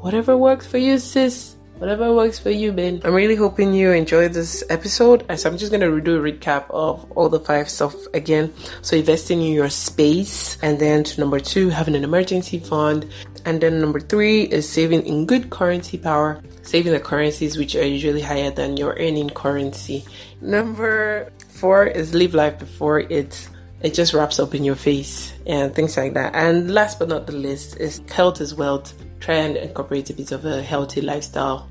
whatever 0.00 0.36
works 0.36 0.66
for 0.66 0.78
you, 0.78 0.98
sis. 0.98 1.56
Whatever 1.78 2.14
works 2.14 2.38
for 2.38 2.50
you, 2.50 2.72
Ben. 2.72 3.00
I'm 3.04 3.14
really 3.14 3.36
hoping 3.36 3.72
you 3.72 3.92
enjoyed 3.92 4.34
this 4.34 4.62
episode. 4.68 5.24
So 5.38 5.48
I'm 5.48 5.56
just 5.56 5.72
gonna 5.72 5.98
do 6.00 6.18
a 6.18 6.20
recap 6.20 6.66
of 6.68 7.10
all 7.12 7.30
the 7.30 7.40
five 7.40 7.70
stuff 7.70 7.94
again. 8.12 8.52
So 8.82 8.96
investing 8.96 9.40
in 9.40 9.52
your 9.52 9.70
space, 9.70 10.58
and 10.60 10.78
then 10.78 11.04
to 11.04 11.20
number 11.20 11.40
two, 11.40 11.70
having 11.70 11.94
an 11.94 12.04
emergency 12.04 12.58
fund, 12.58 13.08
and 13.46 13.62
then 13.62 13.80
number 13.80 13.98
three 13.98 14.42
is 14.42 14.68
saving 14.68 15.06
in 15.06 15.24
good 15.24 15.48
currency 15.48 15.96
power, 15.96 16.42
saving 16.60 16.92
the 16.92 17.00
currencies 17.00 17.56
which 17.56 17.74
are 17.74 17.86
usually 17.86 18.20
higher 18.20 18.50
than 18.50 18.76
your 18.76 18.92
earning 19.00 19.30
currency. 19.30 20.04
Number 20.42 21.32
four 21.48 21.86
is 21.86 22.14
live 22.14 22.34
life 22.34 22.58
before 22.58 23.00
it 23.00 23.48
it 23.82 23.94
just 23.94 24.12
wraps 24.12 24.38
up 24.38 24.54
in 24.54 24.62
your 24.64 24.76
face 24.76 25.32
and 25.46 25.74
things 25.74 25.96
like 25.96 26.12
that. 26.12 26.34
And 26.34 26.74
last 26.74 26.98
but 26.98 27.08
not 27.08 27.26
the 27.26 27.32
least 27.32 27.78
is 27.78 28.02
health 28.12 28.42
is 28.42 28.54
wealth. 28.54 28.92
Try 29.20 29.34
and 29.36 29.56
incorporate 29.56 30.10
a 30.10 30.14
bit 30.14 30.32
of 30.32 30.44
a 30.44 30.62
healthy 30.62 31.00
lifestyle 31.00 31.68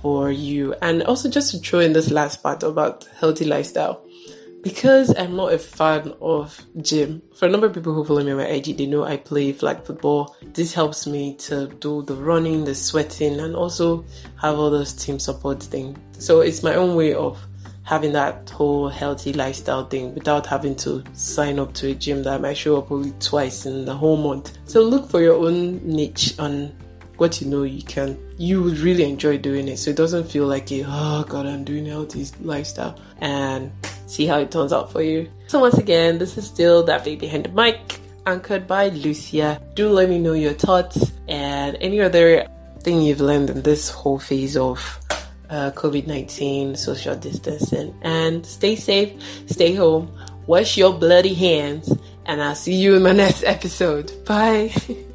for 0.00 0.30
you. 0.30 0.74
And 0.82 1.02
also 1.02 1.28
just 1.28 1.50
to 1.52 1.58
throw 1.58 1.80
in 1.80 1.92
this 1.92 2.10
last 2.10 2.42
part 2.42 2.62
about 2.62 3.06
healthy 3.18 3.44
lifestyle. 3.44 4.06
Because 4.62 5.12
I'm 5.18 5.34
not 5.34 5.52
a 5.52 5.58
fan 5.58 6.14
of 6.20 6.60
gym, 6.80 7.20
for 7.34 7.46
a 7.46 7.50
number 7.50 7.66
of 7.66 7.74
people 7.74 7.92
who 7.92 8.04
follow 8.04 8.22
me 8.22 8.30
on 8.30 8.36
my 8.36 8.46
IG, 8.46 8.76
they 8.76 8.86
know 8.86 9.02
I 9.02 9.16
play 9.16 9.52
flag 9.52 9.84
football. 9.84 10.36
This 10.54 10.72
helps 10.72 11.04
me 11.04 11.34
to 11.38 11.66
do 11.66 12.02
the 12.02 12.14
running, 12.14 12.64
the 12.64 12.74
sweating, 12.76 13.40
and 13.40 13.56
also 13.56 14.04
have 14.40 14.60
all 14.60 14.70
those 14.70 14.92
team 14.92 15.18
support 15.18 15.60
thing. 15.60 15.96
So 16.18 16.42
it's 16.42 16.62
my 16.62 16.76
own 16.76 16.94
way 16.94 17.12
of 17.12 17.44
having 17.82 18.12
that 18.12 18.48
whole 18.50 18.88
healthy 18.88 19.32
lifestyle 19.32 19.84
thing 19.84 20.14
without 20.14 20.46
having 20.46 20.76
to 20.76 21.02
sign 21.12 21.58
up 21.58 21.74
to 21.74 21.88
a 21.88 21.94
gym 21.94 22.22
that 22.22 22.40
might 22.40 22.56
show 22.56 22.78
up 22.78 22.92
only 22.92 23.12
twice 23.18 23.66
in 23.66 23.84
the 23.84 23.94
whole 23.94 24.16
month. 24.16 24.56
So 24.64 24.82
look 24.82 25.10
for 25.10 25.20
your 25.20 25.44
own 25.44 25.84
niche 25.84 26.38
on 26.38 26.72
what 27.22 27.40
you 27.40 27.46
know 27.46 27.62
you 27.62 27.84
can 27.84 28.18
you 28.36 28.60
would 28.60 28.78
really 28.78 29.04
enjoy 29.04 29.38
doing 29.38 29.68
it 29.68 29.76
so 29.76 29.92
it 29.92 29.96
doesn't 29.96 30.28
feel 30.28 30.44
like 30.48 30.72
a 30.72 30.82
oh 30.88 31.24
god 31.28 31.46
i'm 31.46 31.62
doing 31.62 31.86
healthy 31.86 32.26
lifestyle 32.40 32.98
and 33.20 33.70
see 34.08 34.26
how 34.26 34.40
it 34.40 34.50
turns 34.50 34.72
out 34.72 34.90
for 34.90 35.02
you 35.02 35.30
so 35.46 35.60
once 35.60 35.78
again 35.78 36.18
this 36.18 36.36
is 36.36 36.44
still 36.44 36.82
that 36.82 37.04
baby 37.04 37.26
behind 37.26 37.44
the 37.44 37.48
mic 37.50 38.00
anchored 38.26 38.66
by 38.66 38.88
lucia 38.88 39.62
do 39.74 39.88
let 39.88 40.08
me 40.08 40.18
know 40.18 40.32
your 40.32 40.52
thoughts 40.52 41.12
and 41.28 41.76
any 41.80 42.00
other 42.00 42.44
thing 42.80 43.00
you've 43.00 43.20
learned 43.20 43.50
in 43.50 43.62
this 43.62 43.88
whole 43.88 44.18
phase 44.18 44.56
of 44.56 44.98
uh, 45.48 45.70
COVID 45.72 46.06
19, 46.06 46.76
social 46.76 47.14
distancing. 47.14 47.94
And 48.00 48.44
stay 48.44 48.74
safe, 48.74 49.12
stay 49.46 49.74
home, 49.74 50.10
wash 50.46 50.78
your 50.78 50.94
bloody 50.94 51.34
hands, 51.34 51.94
and 52.24 52.42
I'll 52.42 52.54
see 52.54 52.74
you 52.74 52.96
in 52.96 53.02
my 53.02 53.12
next 53.24 53.44
episode. 53.44 54.24
Bye. 54.24 54.74